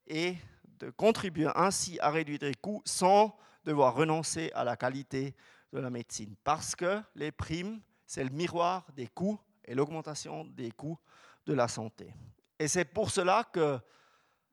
[0.07, 0.37] et
[0.79, 5.35] de contribuer ainsi à réduire les coûts sans devoir renoncer à la qualité
[5.73, 6.35] de la médecine.
[6.43, 10.97] Parce que les primes c'est le miroir des coûts et l'augmentation des coûts
[11.45, 12.13] de la santé.
[12.59, 13.79] Et c'est pour cela que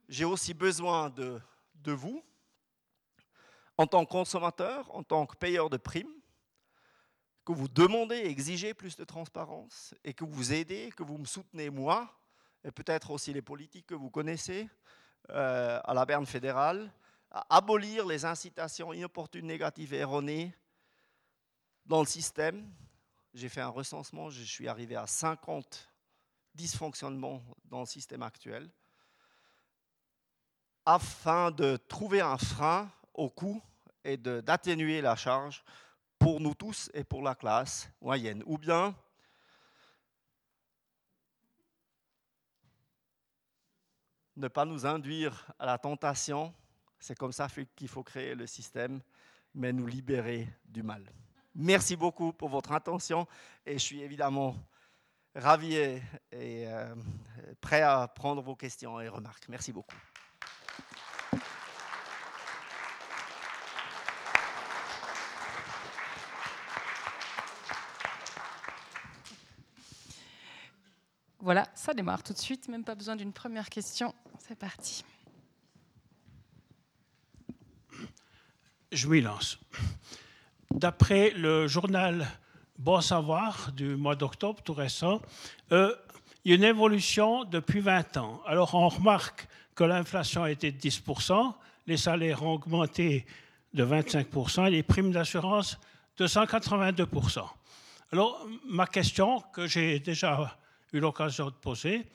[0.09, 1.41] j'ai aussi besoin de,
[1.75, 2.23] de vous,
[3.79, 6.13] en tant que consommateur, en tant que payeur de primes,
[7.45, 11.71] que vous demandez, exigez plus de transparence et que vous aidez, que vous me soutenez
[11.71, 12.13] moi,
[12.65, 14.69] et peut-être aussi les politiques que vous connaissez
[15.31, 16.93] euh, à la Berne fédérale,
[17.31, 20.55] à abolir les incitations inopportunes, négatives et erronées
[21.87, 22.71] dans le système
[23.35, 25.89] j'ai fait un recensement, je suis arrivé à 50
[26.55, 28.71] dysfonctionnements dans le système actuel,
[30.85, 33.63] afin de trouver un frein au coût
[34.05, 35.65] et d'atténuer la charge
[36.19, 38.43] pour nous tous et pour la classe moyenne.
[38.47, 38.95] Ou bien
[44.37, 46.55] ne pas nous induire à la tentation,
[46.99, 49.01] c'est comme ça qu'il faut créer le système,
[49.55, 51.05] mais nous libérer du mal.
[51.55, 53.27] Merci beaucoup pour votre attention
[53.67, 54.57] et je suis évidemment
[55.35, 56.95] ravi et, euh,
[57.61, 59.45] prêt à prendre vos questions et remarques.
[59.49, 59.97] Merci beaucoup.
[71.39, 74.15] Voilà, ça démarre tout de suite, même pas besoin d'une première question.
[74.39, 75.05] C'est parti.
[78.93, 79.59] Je m'y lance
[80.75, 82.27] d'après le journal
[82.79, 85.21] Bon Savoir du mois d'octobre, tout récent,
[85.71, 85.95] euh,
[86.45, 88.41] il y a une évolution depuis 20 ans.
[88.47, 91.55] Alors on remarque que l'inflation été de 10%,
[91.87, 93.27] les salaires ont augmenté
[93.73, 95.79] de 25% et les primes d'assurance
[96.17, 97.45] de 182%.
[98.13, 100.59] Alors ma question, que j'ai déjà
[100.93, 102.07] eu l'occasion de poser,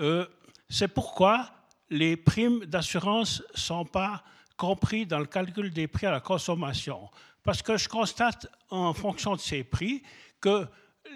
[0.00, 0.26] euh,
[0.68, 1.50] c'est pourquoi
[1.88, 4.22] les primes d'assurance ne sont pas
[4.56, 7.08] comprises dans le calcul des prix à la consommation?
[7.42, 10.02] Parce que je constate en fonction de ces prix
[10.40, 10.66] que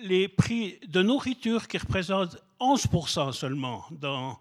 [0.03, 4.39] les prix de nourriture qui représentent 11% seulement dans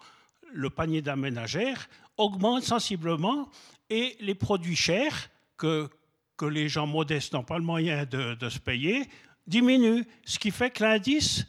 [0.52, 3.50] le panier d'aménagère augmentent sensiblement
[3.90, 5.90] et les produits chers que,
[6.38, 9.08] que les gens modestes n'ont pas le moyen de, de se payer
[9.48, 11.46] diminuent, ce qui fait que l'indice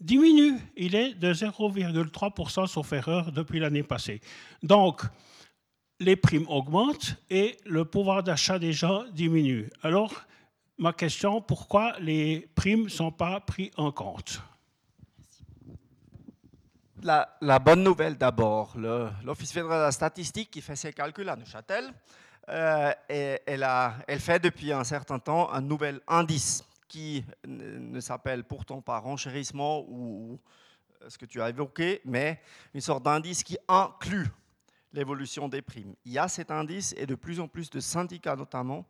[0.00, 0.58] diminue.
[0.76, 4.20] Il est de 0,3% sauf erreur depuis l'année passée.
[4.62, 5.02] Donc,
[6.02, 9.70] les primes augmentent et le pouvoir d'achat des gens diminue.
[9.82, 10.12] Alors,
[10.78, 14.42] ma question, pourquoi les primes ne sont pas prises en compte?
[17.02, 18.76] La, bonne nouvelle d'abord,
[19.24, 21.92] l'Office fédéral de la statistique qui fait ses calculs à Neuchâtel,
[22.48, 28.98] euh, elle fait depuis un certain temps un nouvel indice qui ne s'appelle pourtant pas
[28.98, 30.38] renchérissement ou
[31.08, 32.40] ce que tu as évoqué, mais
[32.74, 34.28] une sorte d'indice qui inclut
[34.92, 35.94] l'évolution des primes.
[36.04, 38.86] Il y a cet indice et de plus en plus de syndicats notamment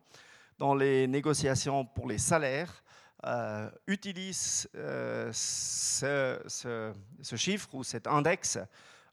[0.57, 2.83] dans les négociations pour les salaires
[3.25, 6.91] euh, utilisent euh, ce,
[7.35, 8.59] chiffre ou cet index,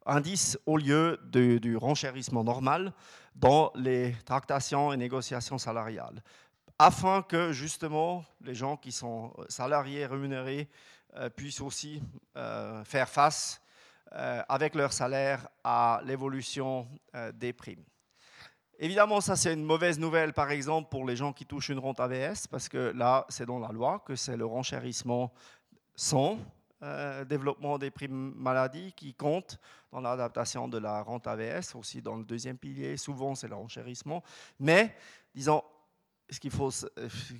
[0.05, 2.93] indice au lieu du renchérissement normal
[3.37, 6.25] dans les tractations et négociations salariales,
[6.77, 10.69] afin que justement les gens qui sont salariés rémunérés
[11.15, 12.03] euh, puissent aussi
[12.85, 13.63] faire face
[14.13, 17.85] avec leur salaire à l'évolution euh, des primes.
[18.79, 22.01] Évidemment, ça c'est une mauvaise nouvelle, par exemple, pour les gens qui touchent une rente
[22.01, 25.33] AVS, parce que là, c'est dans la loi que c'est le renchérissement
[25.95, 26.39] sans
[26.83, 29.59] euh, développement des primes maladie qui compte
[29.93, 34.23] dans l'adaptation de la rente AVS, aussi dans le deuxième pilier, souvent c'est le renchérissement.
[34.59, 34.97] Mais,
[35.35, 35.63] disons,
[36.31, 36.71] ce qu'il faut,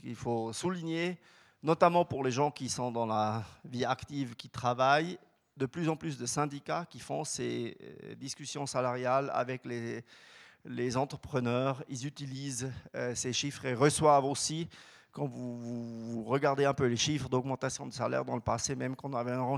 [0.05, 1.19] il faut souligner,
[1.63, 5.19] notamment pour les gens qui sont dans la vie active, qui travaillent,
[5.57, 11.83] de plus en plus de syndicats qui font ces euh, discussions salariales avec les, entrepreneurs.
[11.89, 14.69] Ils utilisent euh, ces chiffres et reçoivent aussi,
[15.13, 19.13] quand vous, regardez un peu les chiffres d'augmentation de salaire dans le passé, même quand
[19.13, 19.57] on avait un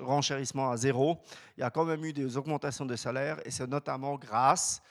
[0.00, 1.18] renchérissement à zéro,
[1.56, 4.82] il y a quand même eu des augmentations de salaire et c'est notamment grâce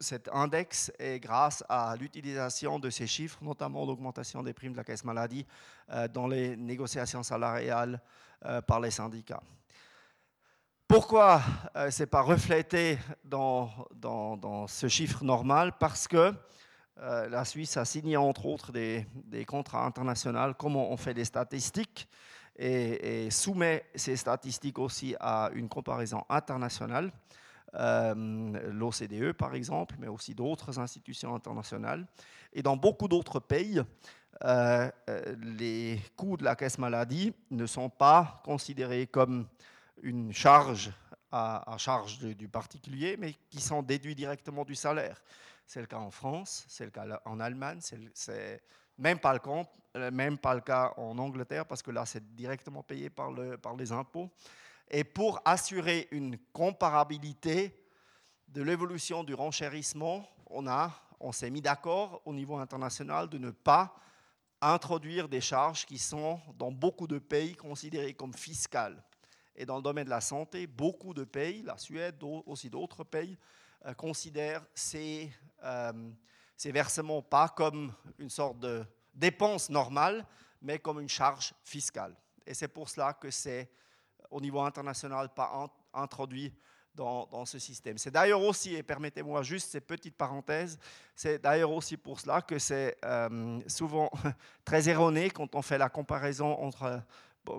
[0.00, 4.84] cet index et grâce à l'utilisation de ces chiffres, notamment l'augmentation des primes de la
[4.84, 5.46] caisse maladie
[5.90, 8.00] euh, dans les négociations salariales
[8.44, 9.42] euh, par les syndicats.
[10.88, 11.40] Pourquoi
[11.76, 15.72] euh, ce n'est pas reflété dans, dans, ce chiffre normal?
[15.78, 16.34] Parce que
[16.96, 19.04] la Suisse a signé entre autres des,
[19.48, 22.08] contrats internationaux, comment on fait des statistiques?
[22.56, 27.10] Et, soumet ces statistiques aussi à une comparaison internationale.
[27.76, 32.06] L'OCDE par exemple, mais aussi d'autres institutions internationales.
[32.52, 33.82] Et dans beaucoup d'autres pays,
[34.44, 39.46] euh, euh, les coûts de la caisse maladie ne sont pas considérés comme
[40.02, 40.92] une charge
[41.30, 45.20] à, charge du particulier, mais qui sont déduits directement du salaire.
[45.66, 47.80] C'est le cas en France, c'est le cas en Allemagne,
[48.12, 48.62] c'est
[48.98, 53.32] même pas le cas, euh, en Angleterre parce que là c'est directement payé par
[53.76, 54.30] les impôts.
[54.88, 57.84] Et pour assurer une comparabilité
[58.48, 60.66] de l'évolution du renchérissement, on
[61.20, 63.96] on s'est mis d'accord au niveau international de ne pas
[64.60, 69.02] introduire des charges qui sont dans beaucoup de pays considérées comme fiscales.
[69.56, 73.38] Et dans le domaine de la santé, beaucoup de pays, la Suède, aussi d'autres pays,
[73.86, 75.30] euh, considèrent ces,
[75.62, 76.10] euh,
[76.56, 80.26] ces versements pas comme une sorte de dépense normale,
[80.60, 82.16] mais comme une charge fiscale.
[82.46, 83.70] Et c'est pour cela que c'est
[84.34, 86.52] au niveau international pas introduit
[86.94, 87.98] dans, ce système.
[87.98, 90.78] C'est d'ailleurs aussi, et permettez-moi juste ces petites parenthèses,
[91.14, 94.10] c'est d'ailleurs aussi pour cela que c'est euh, souvent
[94.64, 97.02] très erroné quand on fait la comparaison entre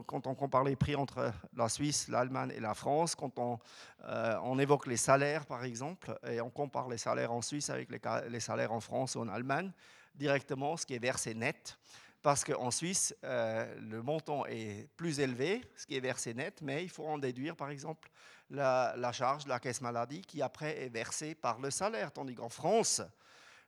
[0.07, 3.59] quand on compare les prix entre la Suisse, l'Allemagne et la France, quand on,
[4.05, 7.89] euh, on, évoque les salaires, par exemple, et on compare les salaires en Suisse avec
[7.91, 9.71] les, salaires en France ou en Allemagne,
[10.15, 11.77] directement, ce qui est versé net,
[12.25, 16.83] parce qu'en Suisse, euh, le montant est plus élevé, ce qui est versé net, mais
[16.83, 18.09] il faut en déduire, par exemple,
[18.49, 22.49] la, charge de la caisse maladie qui après est versée par le salaire, tandis qu'en
[22.49, 23.03] France,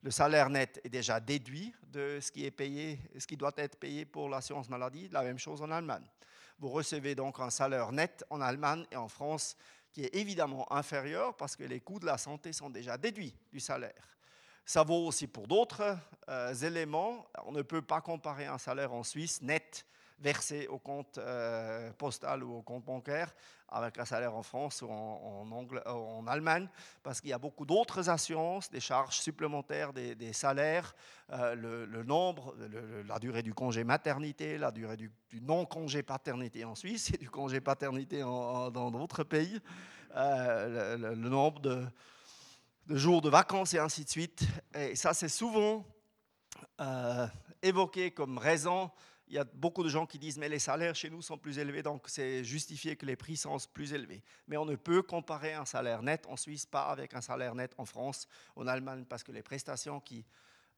[0.01, 3.77] le salaire net est déjà déduit de ce qui est payé, ce qui doit être
[3.77, 5.07] payé pour l'assurance maladie.
[5.11, 6.09] La même chose en Allemagne.
[6.57, 9.55] Vous recevez donc un salaire net en Allemagne et en France
[9.93, 13.59] qui est évidemment inférieur parce que les coûts de la santé sont déjà déduits du
[13.59, 14.16] salaire.
[14.67, 15.97] Ça vaut aussi pour d'autres
[16.27, 17.25] euh, éléments.
[17.45, 19.85] On ne peut pas comparer un salaire en Suisse net
[20.19, 23.33] versé au compte euh, postal ou au compte bancaire
[23.69, 26.67] avec un salaire en France ou en, euh, en, Allemagne,
[27.01, 30.93] parce qu'il y a beaucoup d'autres assurances, des charges supplémentaires, des, salaires,
[31.29, 32.53] le, nombre,
[33.07, 35.09] la durée du congé maternité, la durée du,
[35.43, 39.61] non-congé paternité en Suisse et du congé paternité dans d'autres pays,
[40.13, 41.85] le, nombre de,
[42.87, 44.43] de, jours de vacances et ainsi de suite.
[44.73, 45.85] Et ça, c'est souvent
[47.61, 48.91] évoqué comme raison
[49.29, 51.59] il y a beaucoup de gens qui disent mais les salaires chez nous sont plus
[51.59, 54.23] élevés, donc c'est justifié que les prix sont plus élevés.
[54.47, 57.73] Mais on ne peut comparer un salaire net en Suisse pas avec un salaire net
[57.77, 60.25] en France, en Allemagne, parce que les prestations qui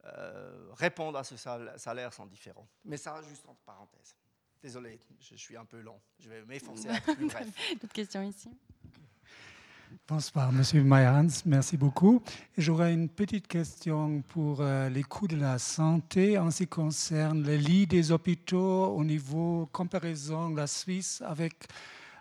[0.06, 1.36] euh, répondent à ce
[1.78, 2.70] salaire sont différentes.
[2.86, 4.16] Mais ça, juste entre parenthèses.
[4.62, 6.02] Désolé, je suis un peu long.
[6.20, 6.90] Je vais m'efforcer.
[7.80, 8.50] D'autres questions ici
[10.08, 12.22] Bonsoir, Monsieur Mayans, merci beaucoup.
[12.58, 17.44] J'aurais une petite question pour euh, les coûts de la santé en ce qui concerne
[17.44, 21.68] les lits des hôpitaux au niveau comparaison de la Suisse avec,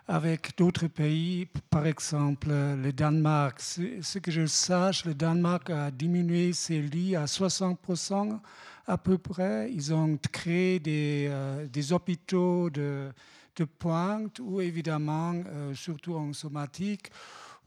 [0.07, 3.59] avec d'autres pays, par exemple le Danemark.
[3.59, 8.39] Ce que je sache, le Danemark a diminué ses lits à 60%
[8.87, 9.71] à peu près.
[9.71, 13.11] Ils ont créé des, euh, des hôpitaux de,
[13.55, 17.11] de pointe ou évidemment, euh, surtout en somatique,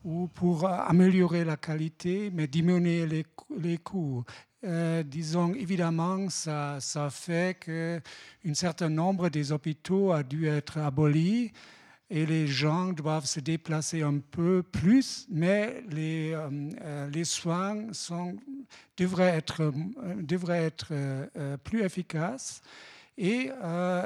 [0.05, 3.26] ou pour améliorer la qualité, mais diminuer les,
[3.59, 4.24] les coûts.
[4.64, 11.53] Euh, disons, évidemment, ça, ça fait qu'un certain nombre des hôpitaux a dû être abolis
[12.09, 16.48] et les gens doivent se déplacer un peu plus, mais les, euh,
[16.82, 18.36] euh, les soins sont,
[18.96, 19.72] devraient être,
[20.20, 20.92] devraient être
[21.64, 22.61] plus efficaces
[23.18, 23.50] et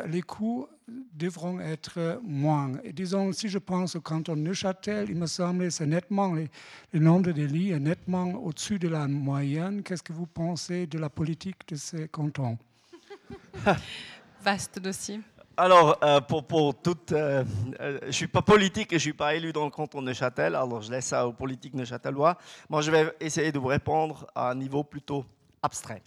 [0.06, 0.66] les coûts
[1.14, 2.72] devront être moins.
[2.84, 6.34] Et disons, si je pense au canton de Neuchâtel, il me semble que c'est nettement,
[6.34, 9.82] le nombre de lits est nettement au-dessus de la moyenne.
[9.82, 12.58] Qu'est-ce que vous pensez de la politique de ces cantons?
[14.42, 15.20] Vaste dossier.
[15.58, 17.42] Alors, euh, pour, pour toute, euh,
[17.80, 20.02] euh, je ne suis pas politique et je ne suis pas élu dans le canton
[20.02, 22.36] de Neuchâtel, alors je laisse ça aux politiques neuchâtelois.
[22.68, 25.24] Moi, je vais essayer de vous répondre à un niveau plutôt
[25.62, 26.02] abstrait,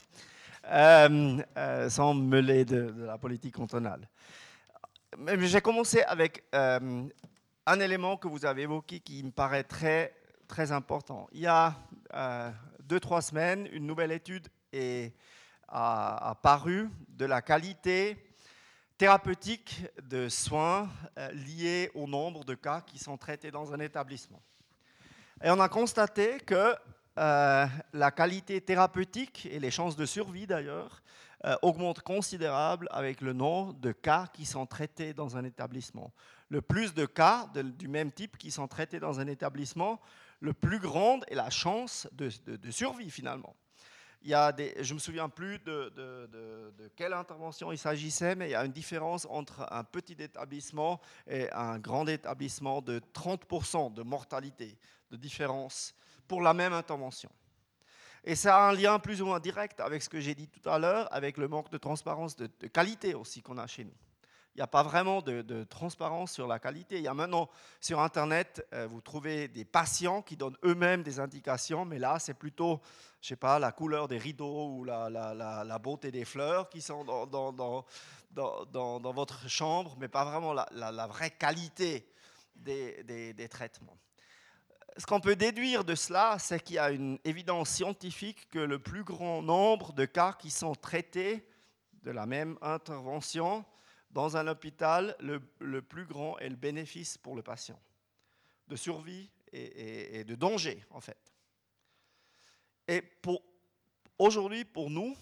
[0.70, 4.08] sans me mêler de, la politique cantonale.
[5.40, 7.08] J'ai commencé avec euh,
[7.66, 10.16] un élément que vous avez évoqué qui me paraît très,
[10.48, 11.28] très important.
[11.32, 11.76] Il y a
[12.14, 12.52] euh,
[12.84, 15.14] deux, trois semaines, une nouvelle étude est
[15.68, 18.18] apparue de la qualité
[18.98, 24.42] thérapeutique de soins euh, liés au nombre de cas qui sont traités dans un établissement.
[25.44, 26.76] Et on a constaté que
[27.20, 31.02] la qualité thérapeutique et les chances de survie d'ailleurs
[31.46, 36.12] euh, augmente considérable avec le nombre de cas qui sont traités dans un établissement.
[36.50, 40.02] Le plus de cas du même type qui sont traités dans un établissement,
[40.42, 42.30] le plus grande est la chance de,
[42.72, 43.56] survie finalement.
[44.22, 48.50] il y a je ne me souviens plus de, de, quelle intervention il s'agissait, mais
[48.50, 53.94] il y a une différence entre un petit établissement et un grand établissement de 30%
[53.94, 54.78] de mortalité,
[55.10, 55.96] de différence
[56.30, 57.30] pour la même intervention.
[58.24, 60.70] Et ça a un lien plus ou moins direct avec ce que j'ai dit tout
[60.70, 63.96] à l'heure, avec le manque de transparence de, qualité aussi qu'on a chez nous.
[64.54, 66.98] Il n'y a pas vraiment de, transparence sur la qualité.
[66.98, 67.50] Il y a maintenant
[67.80, 72.34] sur Internet, euh, vous trouvez des patients qui donnent eux-mêmes des indications, mais là, c'est
[72.34, 72.82] plutôt,
[73.22, 77.86] je sais pas, la couleur des rideaux ou la, beauté des fleurs qui sont dans,
[79.14, 82.12] votre chambre, mais pas vraiment la, vraie qualité
[82.56, 83.98] des traitements
[84.98, 88.80] ce qu'on peut déduire de cela, c'est qu'il y a une évidence scientifique que le
[88.80, 91.48] plus grand nombre de cas qui sont traités
[92.04, 93.66] de la même intervention
[94.12, 97.80] dans un hôpital, le, plus grand est le bénéfice pour le patient,
[98.68, 101.34] de survie et, de danger en fait.
[102.88, 103.04] Et
[104.18, 105.16] aujourd'hui, pour nous,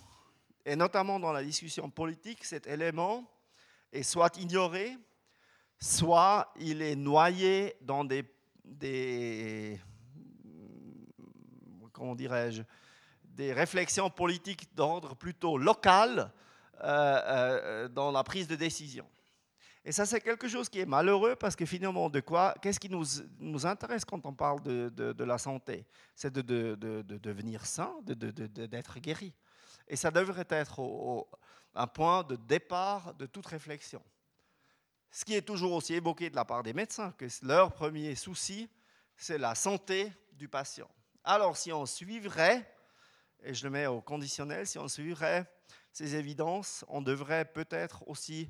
[0.66, 3.30] et notamment dans la discussion politique, cet élément
[3.92, 4.98] est soit ignoré,
[5.80, 8.24] soit il est noyé dans des
[8.68, 9.80] des,
[11.94, 12.64] comment dirais-je,
[13.24, 16.32] des réflexions politiques d'ordre plutôt local
[16.84, 19.06] euh, euh, dans la prise de décision.
[19.84, 22.90] Et ça, c'est quelque chose qui est malheureux parce que finalement, de quoi, qu'est-ce qui
[22.90, 23.06] nous,
[23.40, 25.86] nous, intéresse quand on parle de, de, la santé?
[26.14, 29.34] C'est de, de, devenir sain, d'être guéri.
[29.88, 31.26] Et ça devrait être
[31.74, 34.04] un point de départ de toute réflexion.
[35.12, 38.70] Ce qui est toujours aussi évoqué de la part des médecins, que leur premier souci,
[39.16, 40.90] c'est la santé du patient.
[41.24, 42.70] Alors si on suivrait,
[43.44, 45.50] et je le mets au conditionnel, si on suivrait
[45.92, 48.50] ces évidences, on devrait peut-être aussi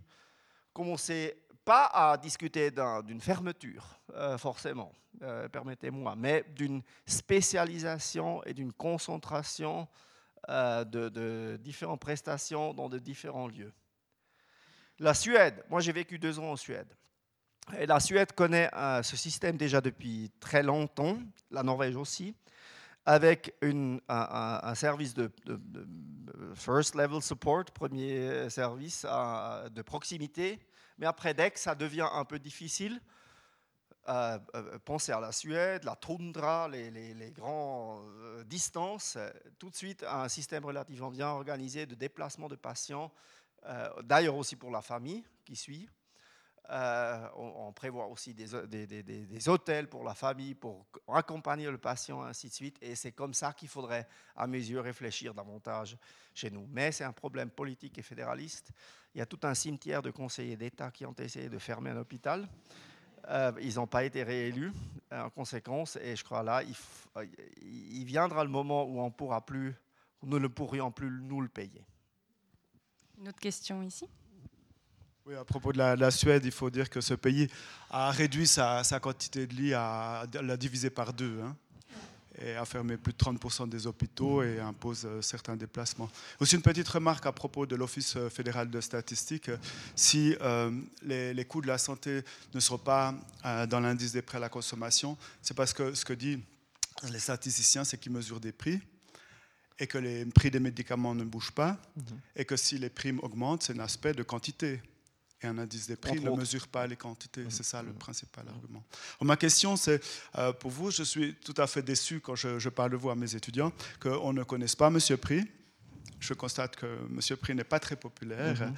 [0.74, 2.72] commencer pas à discuter
[3.04, 9.88] d'une fermeture, euh, forcément, euh, permettez-moi, mais d'une spécialisation et d'une concentration
[10.50, 13.74] euh, de différentes prestations dans de différents lieux.
[15.00, 16.92] La Suède, moi j'ai vécu deux ans en Suède.
[17.78, 21.20] Et la Suède connaît euh, ce système déjà depuis très longtemps,
[21.52, 22.34] la Norvège aussi,
[23.06, 25.32] avec un, service de,
[26.56, 30.60] first level support, premier service de proximité.
[30.98, 33.00] Mais après, dès ça devient un peu difficile,
[34.10, 38.04] euh, euh, pensez à la Suède, la toundra, les, les grandes
[38.46, 39.18] distances,
[39.60, 43.12] tout de suite un système relativement bien organisé de déplacement de patients
[44.04, 45.90] d'ailleurs aussi pour la famille qui suit.
[46.70, 48.48] Euh, on, prévoit aussi des,
[48.86, 52.78] des, hôtels pour la famille, pour accompagner le patient, ainsi de suite.
[52.82, 54.06] Et c'est comme ça qu'il faudrait,
[54.36, 55.98] à mes yeux, réfléchir davantage
[56.34, 56.68] chez nous.
[56.70, 58.72] Mais c'est un problème politique et fédéraliste.
[59.16, 61.98] Il y a tout un cimetière de conseillers d'État qui ont essayé de fermer un
[61.98, 62.50] hôpital.
[63.30, 64.74] Euh, ils n'ont pas été réélus
[65.10, 65.98] en conséquence.
[66.02, 66.76] Et je crois là, il,
[67.62, 69.74] il viendra le moment où on pourra plus,
[70.22, 71.86] nous ne pourrions plus nous le payer.
[73.20, 74.08] Une autre question ici
[75.26, 77.50] oui, à propos de la, Suède, il faut dire que ce pays
[77.90, 81.54] a réduit sa, quantité de lits, à, l'a divisé par deux, hein,
[82.42, 86.10] et a fermé plus de 30% des hôpitaux et impose euh, certains déplacements.
[86.40, 89.52] Aussi une petite remarque à propos de l'Office euh, fédéral de statistique.
[89.98, 90.72] Si euh,
[91.04, 93.14] les, coûts de la santé ne seront pas
[93.70, 96.40] dans l'indice des prêts à la consommation, c'est parce que ce que disent
[97.12, 98.80] les statisticiens, c'est qu'ils mesurent des prix
[99.80, 102.20] et que les prix des médicaments ne bougent pas, mhm.
[102.36, 104.82] et que si les primes augmentent, c'est un aspect de quantité.
[105.44, 107.44] Et un indice des prix ne mesure pas les quantités.
[107.44, 107.52] Mhm.
[107.52, 107.98] C'est ça le mhm.
[107.98, 108.84] principal argument.
[109.22, 110.02] ma question, c'est
[110.36, 113.16] euh, pour vous, je suis tout à fait déçu quand je, parle de vous à
[113.16, 115.00] mes étudiants, qu'on ne connaisse pas M.
[115.18, 115.44] Prix.
[116.20, 117.38] Je constate que M.
[117.38, 118.72] Prix n'est pas très populaire.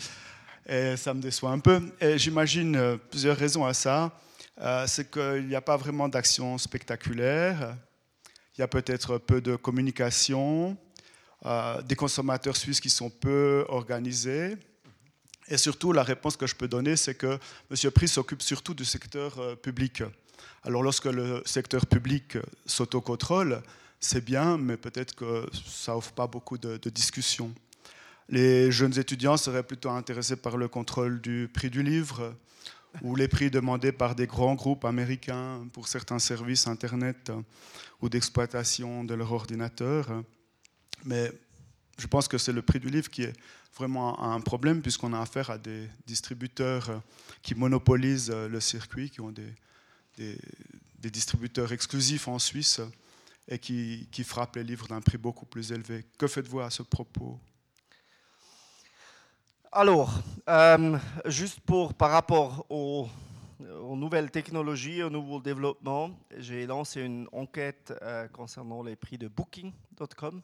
[0.67, 1.81] Et ça me déçoit un peu.
[2.01, 4.19] Et j'imagine euh, plusieurs raisons à ça.
[4.59, 7.77] Euh, c'est qu'il n'y a pas vraiment d'action spectaculaire.
[8.57, 10.77] Il y a peut-être peu de communication.
[11.45, 14.57] Euh, des consommateurs suisses qui sont peu organisés.
[15.47, 17.39] Et surtout, la réponse que je peux donner, c'est que
[17.71, 17.91] M.
[17.91, 20.03] Pris s'occupe surtout du secteur euh, public.
[20.63, 23.61] Alors lorsque le secteur public s'autocontrôle,
[24.01, 27.53] c'est bien, mais peut-être que ça offre pas beaucoup de, de discussions.
[28.27, 32.35] Les jeunes étudiants seraient plutôt intéressés par le contrôle du prix du livre
[33.01, 37.31] ou les prix demandés par des grands groupes américains pour certains services Internet
[38.01, 40.23] ou d'exploitation de leur ordinateur.
[41.05, 41.31] Mais
[41.97, 43.33] je pense que c'est le prix du livre qui est
[43.75, 47.01] vraiment un problème puisqu'on a affaire à des distributeurs
[47.41, 50.37] qui monopolisent le circuit, qui ont des,
[50.97, 52.81] distributeurs exclusifs en Suisse
[53.47, 56.05] et qui, frappent les livres d'un prix beaucoup plus élevé.
[56.17, 57.39] Que faites-vous à ce propos?
[59.71, 63.07] Alors, euh, juste pour, par rapport aux,
[63.59, 70.41] nouvelles technologies, aux nouveaux développements, j'ai lancé une enquête euh, concernant les prix de Booking.com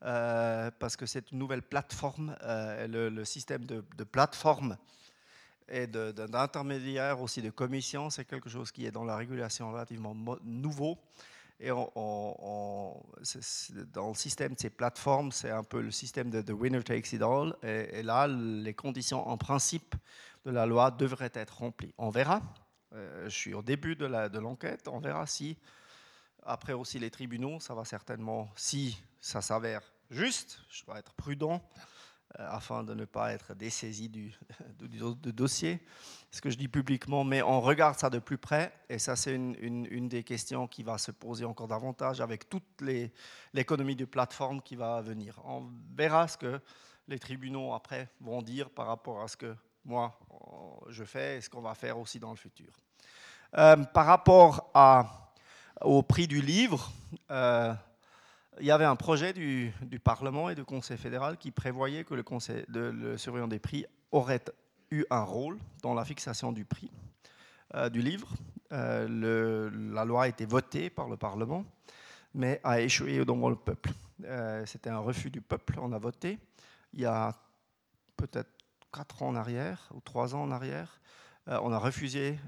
[0.00, 4.76] parce que c'est une nouvelle plateforme, le, système de, plateforme
[5.68, 10.98] et d'intermédiaire aussi de commission, c'est quelque chose qui est dans la régulation relativement nouveau.
[11.60, 13.02] Et dans
[14.08, 17.56] le système de ces plateformes, c'est un peu le système de, winner takes it all.
[17.62, 19.96] Et, là, les conditions en principe
[20.44, 21.92] de la loi devraient être remplies.
[21.98, 22.42] On verra.
[22.94, 24.06] Euh, je suis au début de
[24.38, 24.84] l'enquête.
[24.84, 25.58] De on verra si,
[26.44, 31.62] après aussi les tribunaux, ça va certainement, si ça s'avère juste, je dois être prudent,
[32.38, 34.34] euh, afin de ne pas être dessaisi du,
[34.78, 35.82] du, dossier,
[36.30, 39.34] ce que je dis publiquement, mais on regarde ça de plus près, et ça c'est
[39.34, 42.82] une, des questions qui va se poser encore davantage avec toute
[43.54, 45.40] l'économie de plateforme qui va venir.
[45.44, 46.60] On verra ce que
[47.08, 50.18] les tribunaux après vont dire par rapport à ce que moi
[50.88, 52.74] je fais et ce qu'on va faire aussi dans le futur.
[53.56, 55.32] Euh, par rapport à,
[55.80, 56.92] au prix du livre,
[57.30, 57.72] euh,
[58.60, 62.22] il y avait un projet du, Parlement et du Conseil fédéral qui prévoyait que le,
[62.22, 64.44] conseil, de, le surveillant des prix aurait
[64.90, 66.90] eu un rôle dans la fixation du prix
[67.74, 68.28] euh, du livre.
[68.72, 71.64] Euh, la loi a été votée par le Parlement,
[72.34, 73.90] mais a échoué devant le peuple.
[74.24, 75.78] Euh, c'était un refus du peuple.
[75.80, 76.38] On a voté
[76.94, 77.34] il y a
[78.16, 78.50] peut-être
[78.92, 81.00] quatre ans en arrière ou trois ans en arrière.
[81.46, 82.38] on a refusé.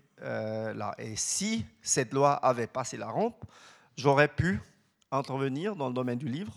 [0.98, 3.44] Et si cette loi avait passé la rampe,
[3.96, 4.61] j'aurais pu
[5.11, 6.54] intervenir dans le domaine du livre,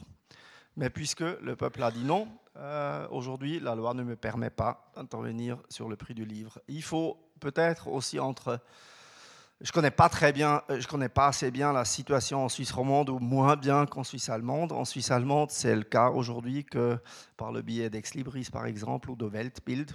[0.76, 2.28] mais puisque le peuple a dit non,
[2.58, 6.60] euh, aujourd'hui la loi ne me permet pas d'intervenir sur le prix du livre.
[6.68, 8.60] Il faut peut-être aussi entre...
[9.62, 12.72] Je connais pas très bien, euh, je connais pas assez bien la situation en Suisse
[12.72, 14.72] romande ou moins bien qu'en Suisse allemande.
[14.72, 16.98] En Suisse allemande, c'est le cas aujourd'hui que
[17.38, 19.92] par le biais d'Ex Libris par exemple ou de Weltbild,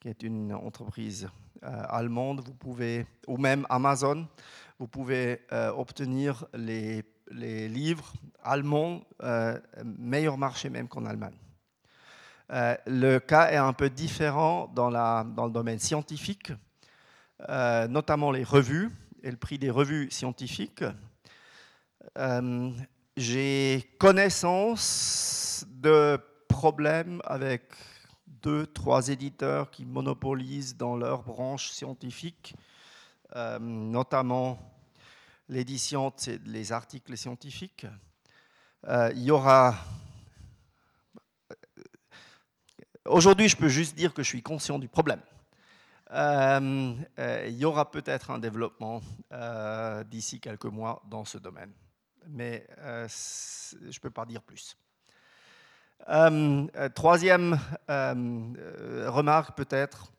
[0.00, 1.28] qui est une entreprise
[1.62, 4.26] euh, allemande, vous pouvez, ou même Amazon,
[4.78, 5.42] vous pouvez
[5.76, 8.12] obtenir les les livres
[8.42, 11.36] allemands, euh, meilleur marché même qu'en Allemagne.
[12.50, 16.52] Euh, le cas est un peu différent dans, le domaine scientifique,
[17.48, 18.90] euh, notamment les revues
[19.22, 20.84] et le prix des revues scientifiques.
[23.16, 26.18] J'ai connaissance de
[26.48, 27.62] problèmes avec
[28.26, 32.54] deux, trois éditeurs qui monopolisent dans leur branche scientifique,
[33.60, 34.71] notamment
[35.52, 37.86] l'édition des articles scientifiques.
[38.88, 39.76] Euh, il y aura.
[43.04, 45.20] Aujourd'hui, je peux juste dire que je suis conscient du problème.
[46.12, 49.02] Euh, euh, il y aura peut-être un développement
[50.06, 51.72] d'ici quelques mois dans ce domaine,
[52.28, 54.76] mais je ne peux pas dire plus.
[56.94, 60.12] troisième remarque peut-être,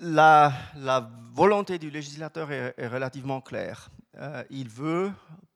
[0.00, 0.52] la,
[1.32, 3.90] volonté du législateur est, relativement claire.
[4.16, 5.12] Euh, il veut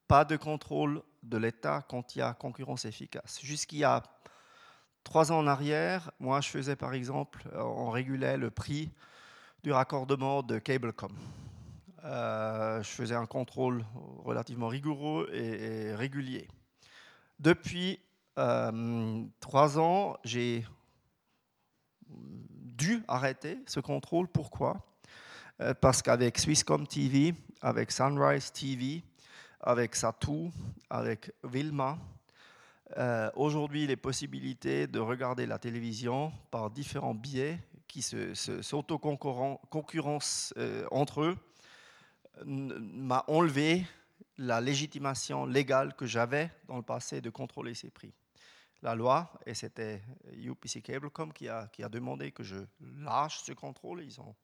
[0.08, 3.38] pas de contrôle de l'État quand il y a concurrence efficace.
[3.42, 4.02] Jusqu'il y a
[5.04, 8.90] trois ans en arrière, moi je faisais par exemple, euh, on régulait le prix
[9.62, 11.12] du raccordement de Cablecom.
[12.04, 13.84] Euh, je faisais un contrôle
[14.24, 16.48] relativement rigoureux et, régulier.
[17.38, 18.00] Depuis
[19.40, 20.64] trois ans, j'ai
[22.78, 24.28] dû arrêter ce contrôle.
[24.28, 24.80] Pourquoi?
[25.60, 29.02] Euh, Parce qu'avec Swisscom TV, avec Sunrise TV,
[29.60, 30.50] avec Satu,
[30.88, 31.98] avec Vilma,
[32.96, 41.20] euh, aujourd'hui les possibilités de regarder la télévision par différents biais qui s'auto-concurrencent euh, entre
[41.22, 41.36] eux.
[42.44, 43.84] M'a enlevé
[44.36, 48.12] la légitimation légale que j'avais dans le passé de contrôler ces prix
[48.82, 50.02] la loi, et c'était
[50.32, 54.02] UPC Cablecom qui a, demandé que je lâche ce contrôle.
[54.04, 54.34] Ils ont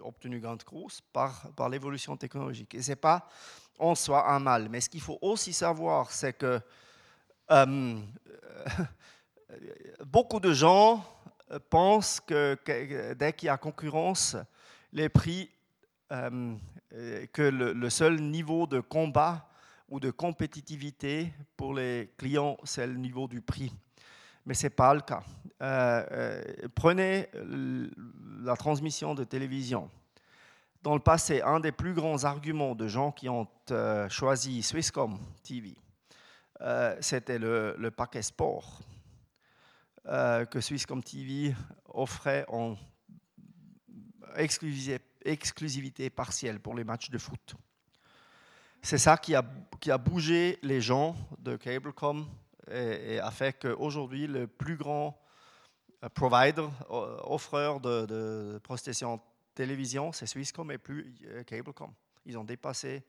[0.00, 2.74] obtenu grande cause par, par l'évolution technologique.
[2.74, 3.28] Et ce n'est pas
[3.78, 4.68] en soi un mal.
[4.68, 6.60] Mais ce qu'il faut aussi savoir, c'est que
[7.50, 8.00] euh,
[10.06, 11.04] beaucoup de gens
[11.68, 12.56] pensent que,
[13.14, 14.36] dès qu'il y a concurrence,
[14.92, 15.50] les prix,
[16.12, 16.56] euh,
[17.32, 19.48] que le, seul niveau de combat
[19.92, 23.70] ou de compétitivité pour les clients, c'est le niveau du prix.
[24.46, 25.22] Mais ce n'est pas le cas.
[25.60, 27.28] Euh, euh, prenez
[28.42, 29.90] la transmission de télévision.
[30.82, 35.18] Dans le passé, un des plus grands arguments de gens qui ont euh, choisi Swisscom
[35.42, 35.76] TV,
[37.00, 38.80] c'était le, paquet sport
[40.04, 41.54] que Swisscom TV
[41.86, 42.76] offrait en
[44.36, 47.56] exclusivité partielle pour les matchs de foot.
[48.84, 52.26] C'est ça qui a, bougé les gens de Cablecom
[52.68, 55.16] et, a fait qu'aujourd'hui, le plus grand
[56.02, 58.60] euh, provider, euh, offreur de, de
[59.54, 61.92] télévision, c'est Swisscom et plus euh, Cablecom.
[62.26, 63.04] Ils ont dépassé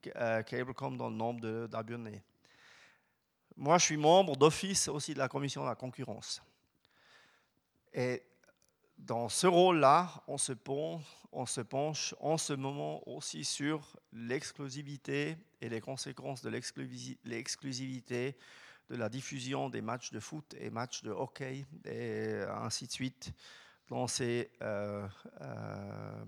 [0.00, 2.22] Cablecom dans le nombre d'abonnés.
[3.56, 6.40] Moi, je suis membre d'office aussi de la commission de la concurrence.
[8.98, 16.42] Dans ce rôle-là, on se, penche, en ce moment aussi sur l'exclusivité et les conséquences
[16.42, 16.50] de
[17.24, 18.36] l'exclusivité
[18.88, 23.32] de la diffusion des matchs de foot et matchs de hockey et ainsi de suite
[23.88, 25.06] dans ces euh,
[25.40, 26.24] euh,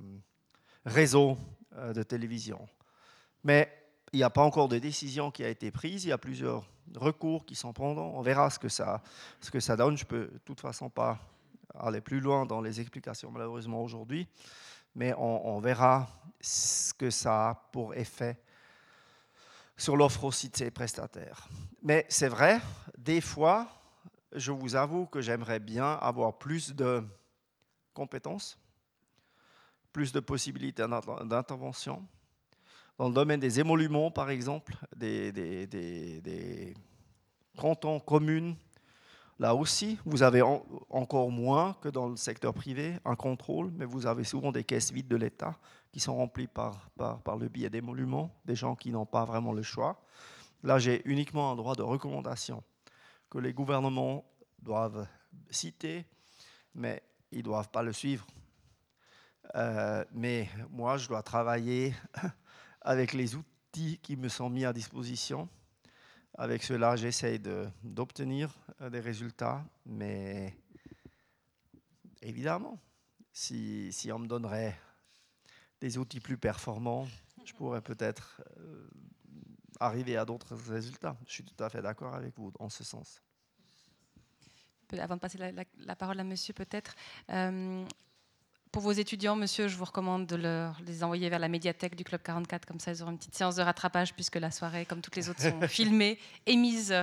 [0.84, 1.38] réseaux
[1.76, 2.68] euh, de télévision.
[3.44, 3.72] Mais
[4.12, 6.68] il n'y a pas encore de décision qui a été prise, il y a plusieurs
[6.94, 8.12] recours qui sont pendants.
[8.14, 9.02] On verra ce que ça,
[9.40, 9.96] ce que ça donne.
[9.96, 11.18] Je ne peux de toute façon pas
[11.74, 14.28] aller plus loin dans les explications malheureusement aujourd'hui,
[14.94, 16.08] mais on, verra
[16.40, 18.40] ce que ça a pour effet
[19.76, 21.48] sur l'offre aussi de ces prestataires.
[21.82, 22.60] Mais c'est vrai,
[22.96, 23.68] des fois,
[24.32, 27.04] je vous avoue que j'aimerais bien avoir plus de
[27.94, 28.58] compétences,
[29.92, 30.84] plus de possibilités
[31.24, 32.04] d'intervention.
[32.96, 36.74] Dans le domaine des émoluments, par exemple, des
[37.56, 38.56] cantons communes,
[39.38, 44.06] Là aussi, vous avez encore moins que dans le secteur privé un contrôle, mais vous
[44.06, 45.56] avez souvent des caisses vides de l'État
[45.92, 46.90] qui sont remplies par,
[47.38, 50.02] le biais d'émoluments, des gens qui n'ont pas vraiment le choix.
[50.64, 52.64] Là, j'ai uniquement un droit de recommandation
[53.30, 54.24] que les gouvernements
[54.60, 55.06] doivent
[55.50, 56.04] citer,
[56.74, 58.26] mais ils ne doivent pas le suivre.
[59.54, 61.94] Euh, mais moi, je dois travailler
[62.80, 65.48] avec les outils qui me sont mis à disposition
[66.38, 67.40] avec cela, j'essaye
[67.82, 70.56] d'obtenir euh, des résultats, mais
[72.22, 72.78] évidemment,
[73.32, 74.78] si, on me donnerait
[75.80, 77.08] des outils plus performants,
[77.44, 78.88] je pourrais peut-être euh,
[79.80, 81.16] arriver à d'autres résultats.
[81.26, 83.20] Je suis tout à fait d'accord avec vous en ce sens.
[84.92, 86.94] Avant de passer la, parole à monsieur, peut-être,
[87.30, 87.84] euh,
[88.72, 92.04] pour vos étudiants, monsieur, je vous recommande de leur, les envoyer vers la médiathèque du
[92.04, 95.00] Club 44, comme ça ils auront une petite séance de rattrapage, puisque la soirée, comme
[95.00, 96.94] toutes les autres, sont filmées et mises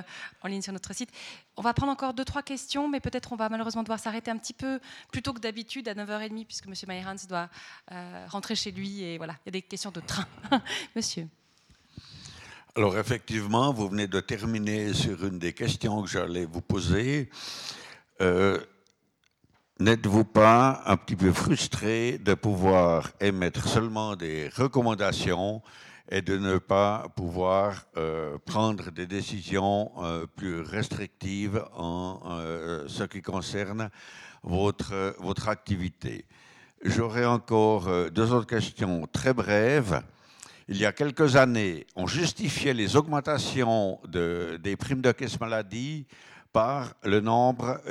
[0.42, 1.10] en ligne sur notre site.
[1.58, 4.38] On va prendre encore deux, trois questions, mais peut-être on va malheureusement devoir s'arrêter un
[4.38, 4.80] petit peu
[5.12, 7.50] plus tôt que d'habitude, à 9h30, puisque monsieur Meyerhans doit
[7.92, 10.28] euh, rentrer chez lui, et voilà, il y a des questions de train.
[10.96, 11.28] monsieur.
[12.76, 17.30] Alors effectivement, vous venez de terminer sur une des questions que j'allais vous poser.
[18.22, 18.60] Euh,
[19.78, 25.62] N'êtes-vous pas un petit peu frustré de pouvoir émettre seulement des recommandations
[26.10, 33.04] et de ne pas pouvoir euh, prendre des décisions euh, plus restrictives en euh, ce
[33.04, 33.90] qui concerne
[34.44, 34.94] votre,
[35.50, 36.24] activité?
[36.82, 40.02] J'aurais encore deux autres questions très brèves.
[40.70, 46.08] Il y a quelques années, on justifiait les augmentations de, des primes de caisse maladie
[46.56, 47.82] par le nombre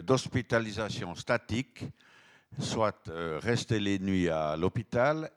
[0.00, 1.84] d'hospitalisations statiques,
[2.58, 5.30] soit euh, rester les nuits à l'hôpital,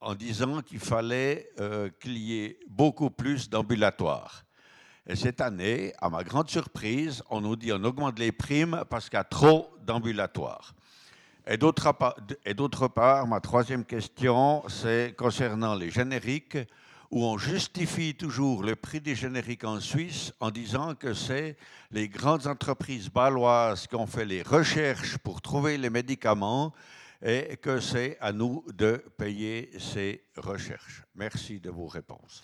[0.00, 4.42] en disant qu'il fallait euh, qu'il y ait beaucoup plus d'ambulatoires.
[5.06, 9.08] Et cette année, à ma grande surprise, on nous dit on augmente les primes parce
[9.08, 10.74] qu'il y a trop d'ambulatoires.
[11.46, 16.58] Et d'autre part, ma troisième question, c'est concernant les génériques
[17.12, 21.58] où on justifie toujours le prix des génériques en Suisse en disant que c'est
[21.90, 26.72] les grandes entreprises baloises qui ont fait les recherches pour trouver les médicaments
[27.22, 31.04] et que c'est à nous de payer ces recherches.
[31.14, 32.42] Merci de vos réponses.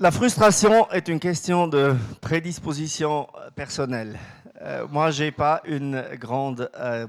[0.00, 4.18] La frustration est une question de prédisposition personnelle.
[4.60, 7.06] Euh, moi, je n'ai pas une grande euh,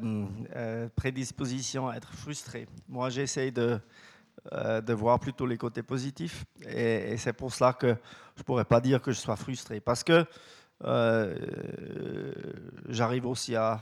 [0.55, 2.67] euh, prédisposition à être frustré.
[2.87, 3.79] Moi, j'essaie de
[4.53, 6.45] euh, de voir plutôt les côtés positifs.
[6.67, 9.79] Et, c'est pour cela que je ne pourrais pas dire que je sois frustré.
[9.79, 10.25] Parce que
[10.83, 11.35] euh,
[12.89, 13.81] j'arrive aussi à,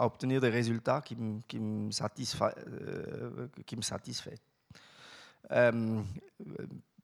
[0.00, 2.50] obtenir des résultats qui, qui me satisfont.
[5.52, 6.02] Euh,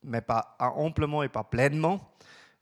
[0.03, 2.14] mais pas amplement et pas pleinement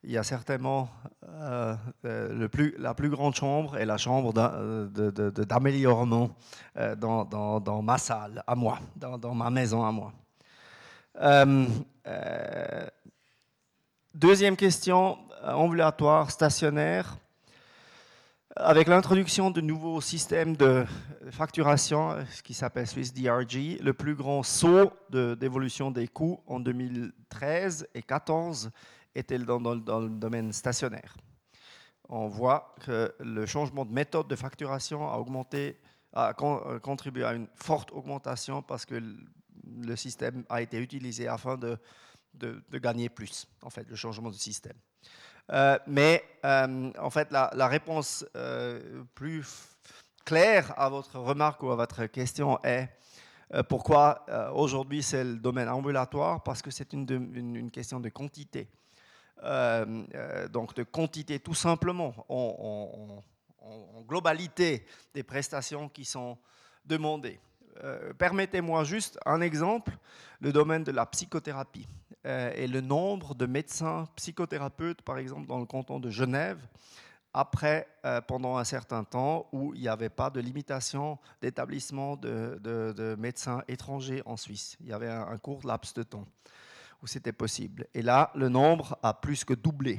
[0.05, 0.89] il y a certainement
[1.29, 2.49] euh, euh,
[2.79, 6.31] la plus grande chambre et la chambre d'améliorement
[6.77, 7.25] euh, dans,
[7.61, 10.13] dans, ma salle, à moi, dans, dans ma maison à moi.
[14.15, 17.17] deuxième question, ambulatoire, stationnaire.
[18.55, 20.85] Avec l'introduction de nouveaux systèmes de
[21.31, 27.89] facturation, ce qui s'appelle Swiss DRG, le plus grand saut d'évolution des coûts en 2013
[27.95, 28.71] et 2014
[29.15, 31.17] était dans, dans, le domaine stationnaire?
[32.09, 35.19] On voit que le changement de méthode de facturation a,
[36.15, 39.03] euh, contribué à une forte augmentation parce que
[39.81, 41.79] le système a été utilisé afin de,
[42.35, 44.77] de, gagner plus, en fait, le changement de système.
[45.51, 48.27] Euh, mais euh, en fait, la, la réponse
[49.15, 49.47] plus
[50.25, 52.89] claire à votre remarque ou à votre question est
[53.69, 54.25] pourquoi
[54.55, 56.43] aujourd'hui c'est le domaine ambulatoire?
[56.43, 58.69] Parce que c'est une, une, question de quantité.
[59.43, 63.23] Donc de quantité tout simplement en,
[64.07, 66.39] globalité des prestations qui sont
[66.85, 67.41] demandées.
[68.19, 69.93] Permettez-moi juste un exemple,
[70.41, 71.87] le domaine de la psychothérapie.
[72.25, 76.59] Euh, et le nombre de médecins psychothérapeutes, par exemple, dans le canton de Genève,
[77.35, 83.17] après, euh, pendant un certain temps, où il n'y avait pas de limitation d'établissement de,
[83.19, 84.77] médecins étrangers en Suisse.
[84.81, 86.27] Il y avait un, court laps de temps
[87.03, 87.87] où c'était possible.
[87.95, 89.99] Et là, le nombre a plus que doublé.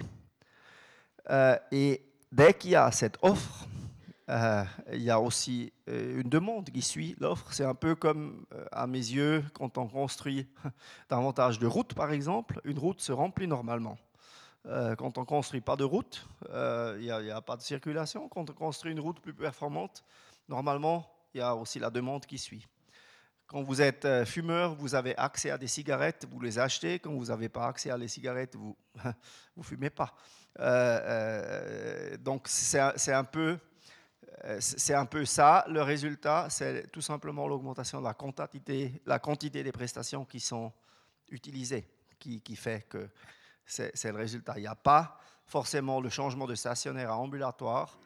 [1.29, 2.01] Euh, et
[2.31, 3.67] dès qu'il y a cette offre,
[4.29, 4.63] euh,
[4.93, 7.51] il y a aussi euh, une demande qui suit l'offre.
[7.51, 10.47] C'est un peu comme, à mes yeux, quand on construit
[11.09, 13.97] davantage de routes, par exemple, une route se remplit normalement.
[14.97, 18.29] quand on construit pas de route, il n'y a, pas de circulation.
[18.29, 20.05] Quand on construit une route plus performante,
[20.47, 22.65] normalement, il y a aussi la demande qui suit.
[23.53, 26.97] Quand vous êtes fumeur, vous avez accès à des cigarettes, vous les achetez.
[26.97, 28.75] Quand vous n'avez pas accès à les cigarettes, vous
[29.55, 30.11] ne fumez pas.
[32.17, 33.59] donc c'est un peu
[34.45, 34.59] euh,
[34.89, 35.65] un peu ça.
[35.69, 40.71] Le résultat, c'est tout simplement l'augmentation de la quantité, la quantité des prestations qui sont
[41.29, 41.87] utilisées,
[42.19, 43.07] qui, fait que
[43.65, 44.53] c'est le résultat.
[44.57, 47.99] Il n'y a pas forcément le changement de stationnaire à ambulatoire,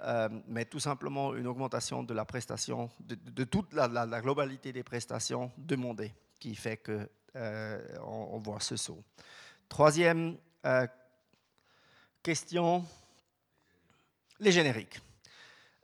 [0.00, 3.88] euh, mais tout simplement une augmentation de la prestation, de, toute la,
[4.20, 7.06] globalité des prestations demandées, qui fait qu'on
[7.36, 9.02] euh, on voit ce saut.
[9.68, 10.36] Troisième
[12.22, 12.84] question,
[14.40, 15.00] les génériques.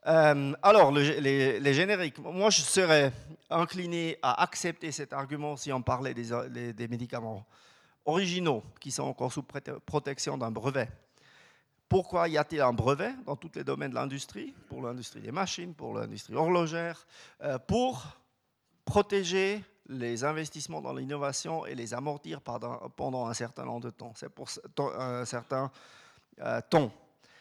[0.07, 3.13] Euh, alors, les, génériques, moi je serais
[3.51, 7.47] incliné à accepter cet argument si on parlait des, médicaments
[8.07, 10.89] originaux qui sont encore sous protection d'un brevet.
[11.91, 15.75] Pourquoi y a-t-il un brevet dans tous les domaines de l'industrie, pour l'industrie des machines,
[15.75, 17.05] pour l'industrie horlogère,
[17.43, 18.07] euh, pour
[18.85, 24.13] protéger les investissements dans l'innovation et les amortir pendant un certain nombre de temps?
[24.15, 24.49] C'est pour
[24.79, 25.69] un certain
[26.39, 26.93] euh, temps.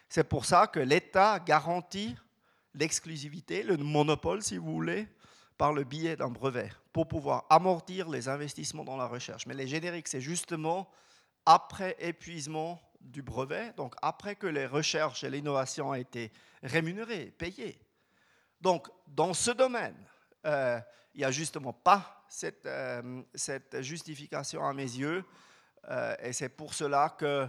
[0.10, 2.16] C'est pour ça que l'État garantit
[2.74, 5.08] l'exclusivité, le monopole, si vous voulez,
[5.60, 9.46] par le biais d'un brevet, pour pouvoir amortir les investissements dans la recherche.
[9.46, 10.90] Mais les génériques, c'est justement
[11.46, 16.32] après épuisement du brevet, donc après que les recherches et l'innovation ont été
[16.62, 17.80] rémunérées, payées.
[18.62, 19.96] Donc, dans ce domaine,
[20.46, 20.80] euh,
[21.14, 25.24] il n'y a justement pas cette, euh, cette, justification à mes yeux,
[25.90, 27.48] euh, et c'est pour cela que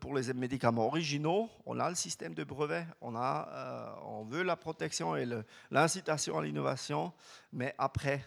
[0.00, 4.56] pour les médicaments originaux, on a le système de brevet, on, a, on veut la
[4.56, 5.24] protection et
[5.70, 7.12] l'incitation à l'innovation,
[7.52, 8.24] mais après,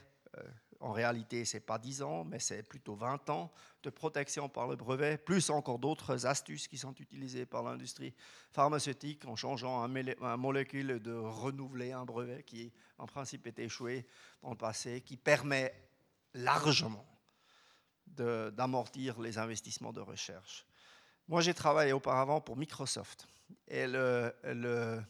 [0.82, 3.52] en réalité, ce n'est pas 10 ans, mais c'est plutôt 20 ans
[3.84, 8.14] de protection par le brevet, plus encore d'autres astuces qui sont utilisées par l'industrie
[8.52, 14.06] pharmaceutique en changeant un, molécule de renouveler un brevet qui, en principe, était échoué
[14.42, 15.74] dans le passé, qui permet
[16.34, 17.06] largement
[18.08, 20.66] d'amortir les investissements de recherche.
[21.28, 23.28] Moi, j'ai travaillé auparavant pour Microsoft.
[23.68, 25.04] Et le,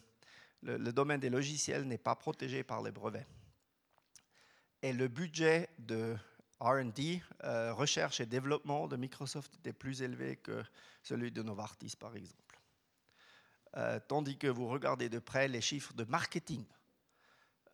[0.62, 3.26] domaine des logiciels n'est pas protégé par les brevets.
[4.82, 6.16] Et le budget de
[6.60, 10.62] RD, euh, recherche et développement de Microsoft était plus élevé que
[11.02, 12.60] celui de Novartis, par exemple.
[13.76, 16.64] Euh, tandis que vous regardez de près les chiffres de marketing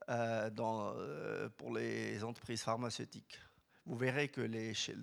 [0.09, 3.39] euh, pour les entreprises pharmaceutiques,
[3.87, 4.43] vous verrez que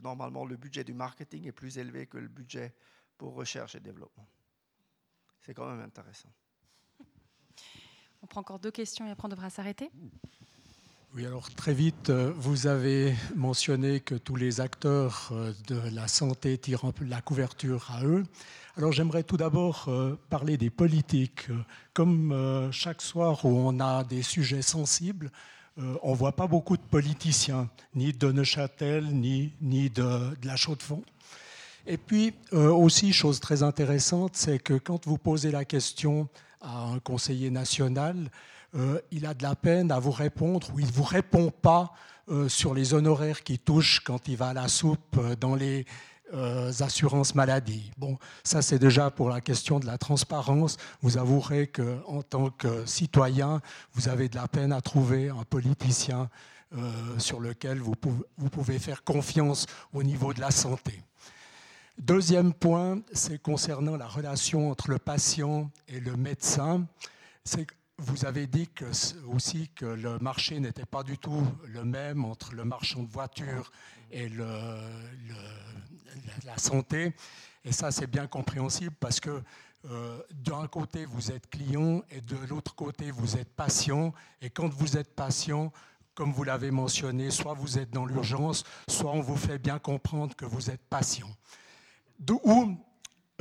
[0.02, 2.74] normalement le budget du marketing est plus élevé que le budget
[3.18, 4.28] pour recherche et développement.
[5.40, 6.30] C'est quand même intéressant.
[8.22, 9.90] On prend encore deux questions et après on devra s'arrêter.
[11.16, 16.08] Oui, alors très vite, euh, vous avez mentionné que tous les acteurs euh, de la
[16.08, 18.24] santé tirent la couverture à eux.
[18.78, 21.50] Alors j'aimerais tout d'abord euh, parler des politiques.
[21.94, 25.32] Comme chaque soir où on a des sujets sensibles,
[25.78, 30.56] on ne voit pas beaucoup de politiciens, ni de Neuchâtel, ni, ni de, de la
[30.56, 31.04] Chaux-de-Fonds.
[31.86, 36.28] Et puis aussi, chose très intéressante, c'est que quand vous posez la question
[36.62, 38.32] à un conseiller national,
[38.76, 41.94] euh, il a de la peine à vous répondre ou il ne vous répond pas
[42.30, 45.86] euh, sur les honoraires qui touchent quand il va à la soupe dans les
[46.80, 47.92] assurances maladie.
[48.00, 50.78] Bon, ça c'est déjà pour la question de la transparence.
[51.04, 53.62] Vous avouerez qu'en tant que citoyen,
[53.94, 56.32] vous avez de la peine à trouver un politicien
[57.20, 57.94] sur lequel vous
[58.50, 61.04] pouvez faire confiance au niveau de la santé.
[62.00, 66.88] Deuxième point, c'est concernant la relation entre le patient et le médecin.
[68.00, 68.70] Vous avez dit
[69.28, 73.72] aussi que le marché n'était pas du tout le même entre le marchand de voitures
[74.12, 74.80] et la
[76.58, 77.14] santé.
[77.64, 79.44] Et ça, c'est bien compréhensible parce que
[79.86, 84.14] euh, d'un côté, vous êtes client et de l'autre côté, vous êtes patient.
[84.42, 85.72] Et quand vous êtes patient,
[86.16, 90.36] comme vous l'avez mentionné, soit vous êtes dans l'urgence, soit on vous fait bien comprendre
[90.36, 91.30] que vous êtes patient.
[92.20, 92.40] D'où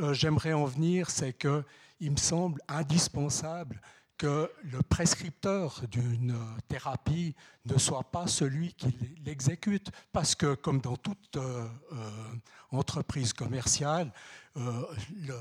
[0.00, 3.80] euh, j'aimerais en venir, c'est qu'il me semble indispensable
[4.18, 6.36] que le prescripteur d'une
[6.68, 7.34] thérapie
[7.66, 12.10] ne soit pas celui qui l'exécute, parce que comme dans toute euh, euh,
[12.70, 14.12] entreprise commerciale,
[14.54, 15.34] le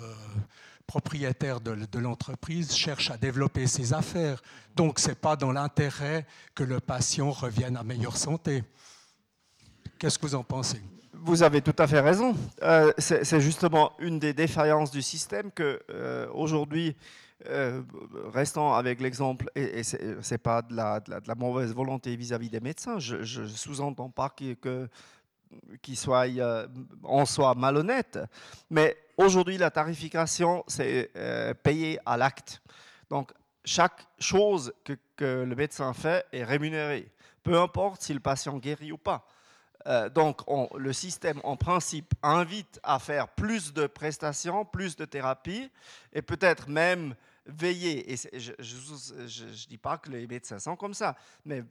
[0.92, 4.42] propriétaire de, l'entreprise cherche à développer ses affaires.
[4.76, 8.66] Donc ce n'est pas dans l'intérêt que le patient revienne à meilleure santé.
[9.98, 10.82] Qu'est-ce que vous en pensez?
[11.14, 12.36] Vous avez tout à fait raison.
[12.62, 16.98] Euh, c'est justement une des défaillances du système que euh, aujourd'hui,
[17.48, 17.82] euh,
[18.34, 23.24] restant avec l'exemple, et, ce n'est pas de la, mauvaise volonté vis-à-vis des médecins, je,
[23.24, 24.90] je sous-entends pas que,
[25.82, 26.68] que soit euh,
[27.04, 28.20] en soi malhonnête,
[28.70, 32.62] mais aujourd'hui la tarification c'est euh, payé à l'acte.
[33.10, 33.32] Donc
[33.66, 37.12] chaque chose que, le médecin fait est rémunérée,
[37.44, 39.28] peu importe si le patient guérit ou pas.
[39.88, 40.42] Euh, donc
[40.76, 45.70] le système en principe invite à faire plus de prestations, plus de thérapies
[46.14, 47.16] et peut-être même
[47.46, 48.14] veiller.
[48.14, 51.16] Et je ne dis pas que les médecins sont comme ça,
[51.46, 51.64] mais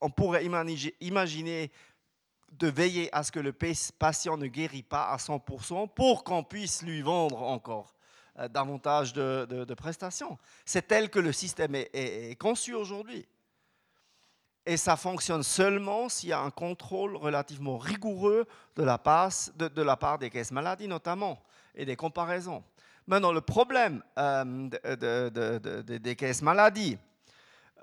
[0.00, 1.70] on pourrait imaginer
[2.52, 3.52] de veiller à ce que le
[3.98, 7.94] patient ne guérit pas à 100% pour qu'on puisse lui vendre encore
[8.38, 10.38] euh, davantage de, prestations.
[10.64, 13.26] C'est tel que le système est, conçu aujourd'hui.
[14.64, 18.46] Et ça fonctionne seulement s'il y a un contrôle relativement rigoureux
[18.76, 19.00] de la,
[19.56, 21.42] de, la part des caisses maladies notamment,
[21.74, 22.62] et des comparaisons.
[23.06, 24.68] Maintenant, le problème euh,
[25.84, 26.98] des caisses maladies,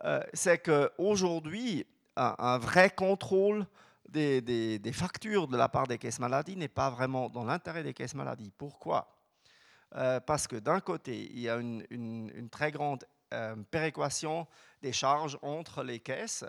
[0.06, 1.86] euh, c'est qu'aujourd'hui,
[2.16, 3.66] un, vrai contrôle
[4.08, 8.16] des, factures de la part des caisses maladies n'est pas vraiment dans l'intérêt des caisses
[8.16, 8.52] maladies.
[8.58, 9.14] Pourquoi?
[9.96, 13.06] Euh, Parce que d'un côté, il y a une, très grande
[13.70, 14.48] péréquation
[14.82, 16.44] des charges entre les caisses.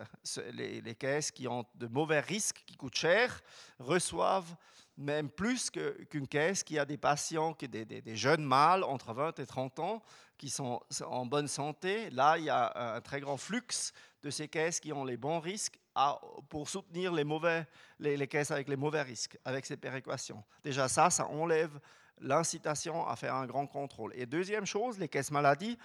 [0.52, 3.42] Les, caisses qui ont de mauvais risques, qui coûtent cher,
[3.78, 4.54] reçoivent
[5.00, 9.46] même plus qu'une caisse qui a des patients, des, des, jeunes mâles entre 20 et
[9.46, 10.02] 30 ans
[10.36, 12.10] qui sont en bonne santé.
[12.10, 15.40] Là, il y a un très grand flux de ces caisses qui ont les bons
[15.40, 15.78] risques
[16.48, 17.66] pour soutenir les, mauvais,
[17.98, 20.42] les, caisses avec les mauvais risques, avec ces péréquations.
[20.62, 21.80] Déjà ça, ça enlève
[22.20, 24.12] l'incitation à faire un grand contrôle.
[24.14, 25.78] Et deuxième chose, les caisses maladies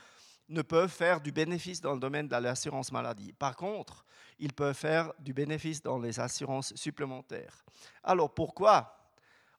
[0.50, 3.34] ne peuvent faire du bénéfice dans le domaine de l'assurance maladie.
[3.34, 4.06] Par contre,
[4.40, 7.64] ils peuvent faire du bénéfice dans les assurances supplémentaires.
[8.04, 9.05] Alors pourquoi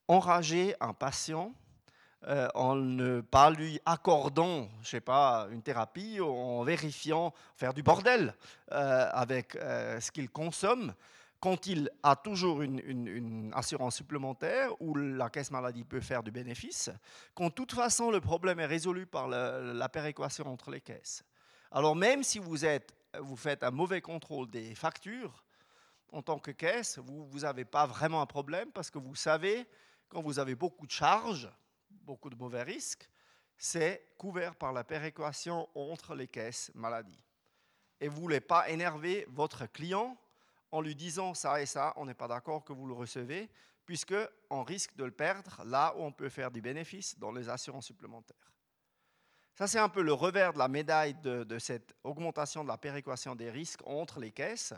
[0.08, 1.52] enrager un patient
[2.28, 7.84] euh, en ne pas lui accordant, je sais pas, une thérapie, en vérifiant, faire du
[7.84, 8.34] bordel
[8.72, 10.92] euh, avec euh, ce qu'il consomme,
[11.38, 16.90] quand il a toujours une, assurance supplémentaire où la caisse maladie peut faire du bénéfice,
[17.34, 21.22] quand de toute façon le problème est résolu par la, péréquation entre les caisses.
[21.70, 25.44] Alors même si vous, êtes, vous faites un mauvais contrôle des factures,
[26.10, 29.68] en tant que caisse, vous n'avez pas vraiment un problème parce que vous savez,
[30.08, 31.50] quand vous avez beaucoup de charges,
[31.90, 33.08] beaucoup de mauvais risques,
[33.58, 37.22] c'est couvert par la péréquation entre les caisses maladie.
[38.00, 40.16] Et vous ne voulez pas énerver votre client
[40.70, 43.48] en lui disant ça et ça, on n'est pas d'accord que vous le recevez,
[43.86, 47.86] puisqu'on risque de le perdre là où on peut faire du bénéfice dans les assurances
[47.86, 48.52] supplémentaires.
[49.54, 53.34] Ça, c'est un peu le revers de la médaille de, cette augmentation de la péréquation
[53.34, 54.74] des risques entre les caisses,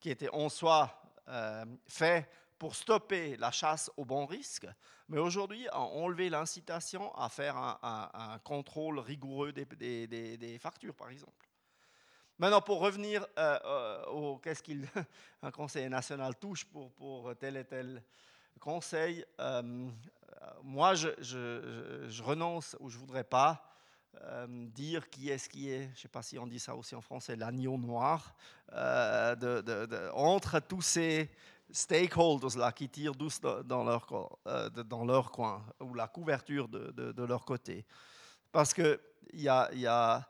[0.00, 4.66] qui était en soi euh, fait pour stopper la chasse au bon risque,
[5.08, 11.46] mais aujourd'hui, on enlevé l'incitation à faire un, contrôle rigoureux des, factures, par exemple.
[12.38, 17.64] Maintenant, pour revenir euh, euh, au qu'est-ce qu'un conseil national touche pour, pour tel et
[17.64, 18.02] tel
[18.60, 19.88] conseil, euh,
[20.62, 23.72] moi, je, je, renonce ou je ne voudrais pas
[24.48, 26.94] dire qui est ce qui est, je ne sais pas si on dit ça aussi
[26.94, 28.34] en français, l'agneau noir,
[30.14, 31.30] entre tous ces
[31.70, 36.90] stakeholders là, qui tirent tous dans leur, euh, dans leur coin, ou la couverture de,
[36.90, 37.84] de, leur côté.
[38.52, 39.00] Parce que
[39.32, 40.26] y a, y a,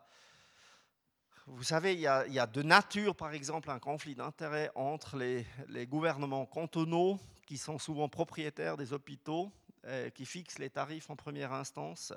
[1.45, 5.15] vous savez, il y, a, y a, de nature, par exemple, un conflit d'intérêts entre
[5.17, 9.51] les, les, gouvernements cantonaux, qui sont souvent propriétaires des hôpitaux,
[9.85, 12.11] euh, qui fixent les tarifs en première instance,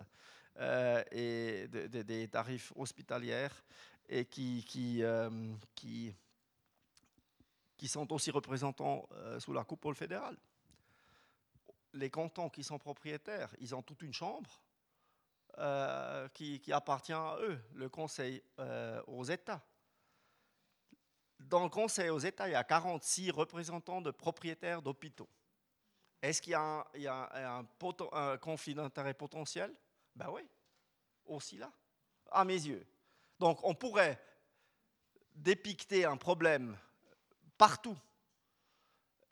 [0.58, 3.54] euh, et des tarifs hospitalières,
[4.08, 5.04] et qui, qui
[7.80, 10.36] qui sont aussi représentants euh, sous la coupole fédérale.
[11.94, 14.60] Les cantons qui sont propriétaires, ils ont toute une chambre
[15.56, 19.64] euh, qui, appartient à eux, le conseil euh, aux États.
[21.38, 25.30] Dans le conseil aux États, il y a 46 représentants de propriétaires d'hôpitaux.
[26.20, 27.64] Est-ce qu'il y a un,
[28.12, 29.74] un conflit d'intérêt potentiel
[30.14, 30.46] Ben oui,
[31.24, 31.72] aussi là,
[32.30, 32.86] à mes yeux.
[33.38, 34.22] Donc on pourrait
[35.34, 36.76] dépicter un problème
[37.60, 37.98] partout.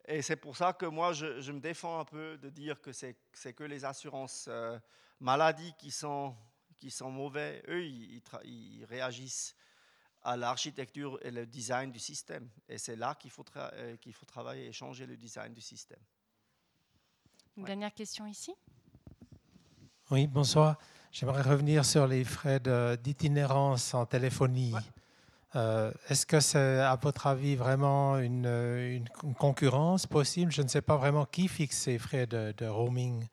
[0.07, 3.17] Et c'est pour ça que moi, je, me défends un peu de dire que c'est
[3.55, 4.79] que les assurances euh,
[5.19, 6.37] maladies qui sont,
[6.79, 7.63] qui sont mauvais.
[7.69, 9.57] Eux, ils, ils réagissent
[10.23, 12.51] à l'architecture et le design du système.
[12.69, 16.03] Et c'est là qu'il faut, euh, qu'il faut travailler et changer le design du système.
[17.57, 18.53] Une dernière question ici?
[20.11, 20.77] Oui, bonsoir.
[21.13, 22.61] J'aimerais revenir sur les frais
[22.99, 24.75] d'itinérance en téléphonie.
[25.57, 30.53] Euh, est-ce que c'est, à votre avis, vraiment une, une, concurrence possible?
[30.53, 33.27] Je ne sais pas vraiment qui fixe ces frais de, roaming.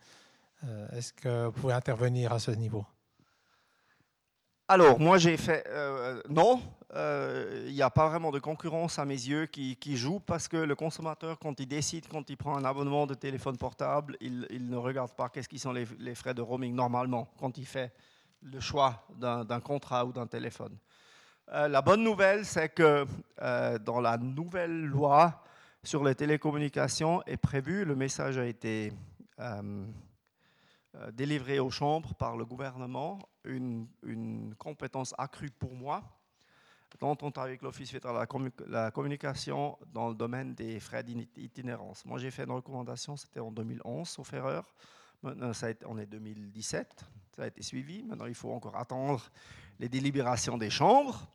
[0.63, 2.85] Euh, est-ce que vous pouvez intervenir à ce niveau?
[4.67, 6.59] Alors, moi j'ai fait euh, non,
[6.95, 10.73] il n'y a pas vraiment de concurrence à mes yeux qui, joue parce que le
[10.73, 15.11] consommateur, quand il décide, quand il prend un abonnement de téléphone portable, il, ne regarde
[15.11, 17.91] pas qu'est-ce qui sont les, frais de roaming normalement quand il fait
[18.41, 20.75] le choix d'un contrat ou d'un téléphone.
[21.53, 23.05] Euh, la bonne nouvelle, c'est que
[23.41, 25.43] euh, dans la nouvelle loi
[25.84, 28.91] sur les télécommunications est prévu, le message a été
[29.39, 29.85] euh,
[31.13, 33.88] délivré aux chambres par le gouvernement, une,
[34.57, 36.03] compétence accrue pour moi
[36.99, 42.05] d'entendre avec l'Office fédéral de la, communication dans le domaine des frais d'itinérance.
[42.05, 44.73] Moi, j'ai fait une recommandation, c'était en 2011, sauf erreur.
[45.22, 45.51] Maintenant,
[45.88, 47.05] on est 2017,
[47.35, 48.01] ça a été suivi.
[48.01, 49.22] Maintenant, il faut encore attendre
[49.80, 51.27] les délibérations des chambres.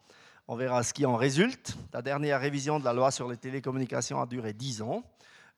[0.49, 1.77] On verra ce qui en résulte.
[1.93, 5.05] La dernière révision de la loi sur les télécommunications a duré 10 ans,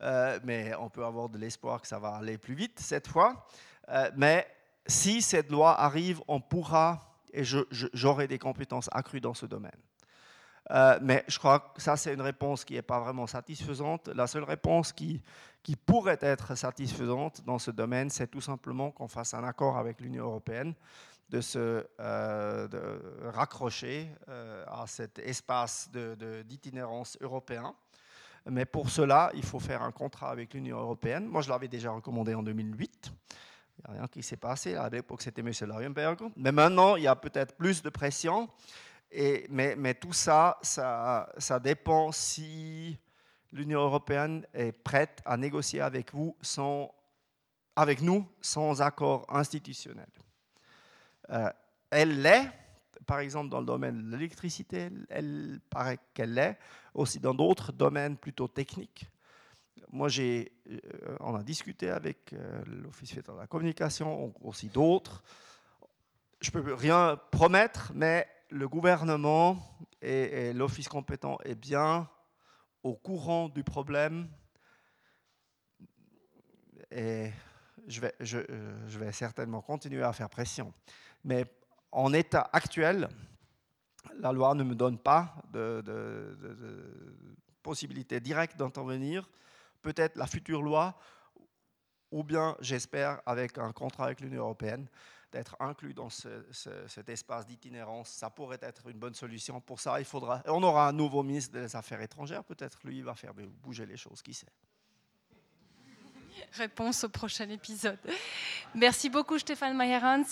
[0.02, 3.46] euh, mais on peut avoir de l'espoir que ça va aller plus vite cette fois.
[3.88, 4.46] Euh, mais
[4.86, 9.70] si cette loi arrive, on pourra, et j'aurai des compétences accrues dans ce domaine.
[10.70, 14.08] Euh, mais je crois que ça, c'est une réponse qui n'est pas vraiment satisfaisante.
[14.08, 15.20] La seule réponse qui,
[15.62, 20.00] qui pourrait être satisfaisante dans ce domaine, c'est tout simplement qu'on fasse un accord avec
[20.00, 20.74] l'Union européenne
[21.32, 22.68] de se euh,
[23.32, 25.90] raccrocher euh, à cet espace
[26.44, 27.74] d'itinérance de, européen.
[28.46, 31.26] Mais pour cela, il faut faire un contrat avec l'Union européenne.
[31.26, 33.10] Moi, je l'avais déjà recommandé en 2008.
[33.10, 34.74] Il n'y a rien qui s'est passé.
[34.74, 35.50] À l'époque, c'était M.
[35.66, 36.18] Larienberg.
[36.36, 38.50] Mais maintenant, il y a peut-être plus de pression.
[39.48, 42.98] Mais, tout ça, ça, dépend si
[43.52, 46.36] l'Union européenne est prête à négocier avec vous
[47.76, 50.08] avec nous sans accord institutionnel.
[51.30, 51.50] Euh,
[51.90, 52.50] elle l'est,
[53.06, 56.58] par exemple dans le domaine de l'électricité, elle, paraît qu'elle l'est,
[56.94, 59.06] aussi dans d'autres domaines plutôt techniques.
[59.90, 60.78] Moi, j'ai, euh,
[61.20, 65.22] on a discuté avec euh, l'Office fédéral de la communication, aussi d'autres.
[66.40, 69.58] Je ne peux rien promettre, mais le gouvernement
[70.00, 72.08] et, l'Office compétent est bien
[72.82, 74.28] au courant du problème.
[76.90, 77.30] Et
[77.86, 78.00] je
[78.98, 80.72] vais certainement continuer à faire pression.
[81.24, 81.44] Mais
[81.90, 83.08] en état actuel,
[84.18, 86.36] la loi ne me donne pas de,
[87.62, 89.28] possibilité directe d'intervenir.
[89.82, 90.96] Peut-être la future loi,
[92.10, 94.88] ou bien, j'espère, avec un contrat avec l'Union européenne,
[95.30, 98.10] d'être inclus dans cet espace d'itinérance.
[98.10, 99.60] Ça pourrait être une bonne solution.
[99.60, 100.42] Pour ça, il faudra.
[100.46, 102.44] On aura un nouveau ministre des Affaires étrangères.
[102.44, 104.20] Peut-être lui, va faire bouger les choses.
[104.20, 104.46] Qui sait
[106.52, 107.98] Réponse au prochain épisode.
[108.74, 110.24] Merci beaucoup, Stéphane Meyerhans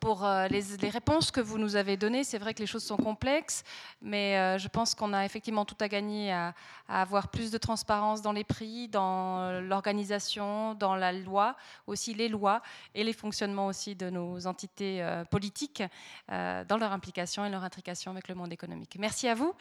[0.00, 2.24] pour euh, les, réponses que vous nous avez données.
[2.24, 3.62] C'est vrai que les choses sont complexes,
[4.02, 6.54] mais euh, je pense qu'on a effectivement tout à gagner à,
[6.88, 11.56] avoir plus de transparence dans les prix, dans euh, l'organisation, dans la loi,
[11.86, 12.62] aussi les lois
[12.94, 15.82] et les fonctionnements aussi de nos entités politiques
[16.28, 18.96] dans leur implication et leur intrication avec le monde économique.
[18.98, 19.54] Merci à vous.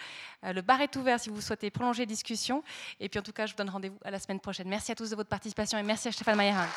[0.44, 2.64] le bar est ouvert si vous souhaitez prolonger la discussion.
[3.00, 4.68] Et puis en tout cas, je vous donne rendez-vous à la semaine prochaine.
[4.68, 6.68] Merci à tous de votre participation et merci à Stéphane Mayerin.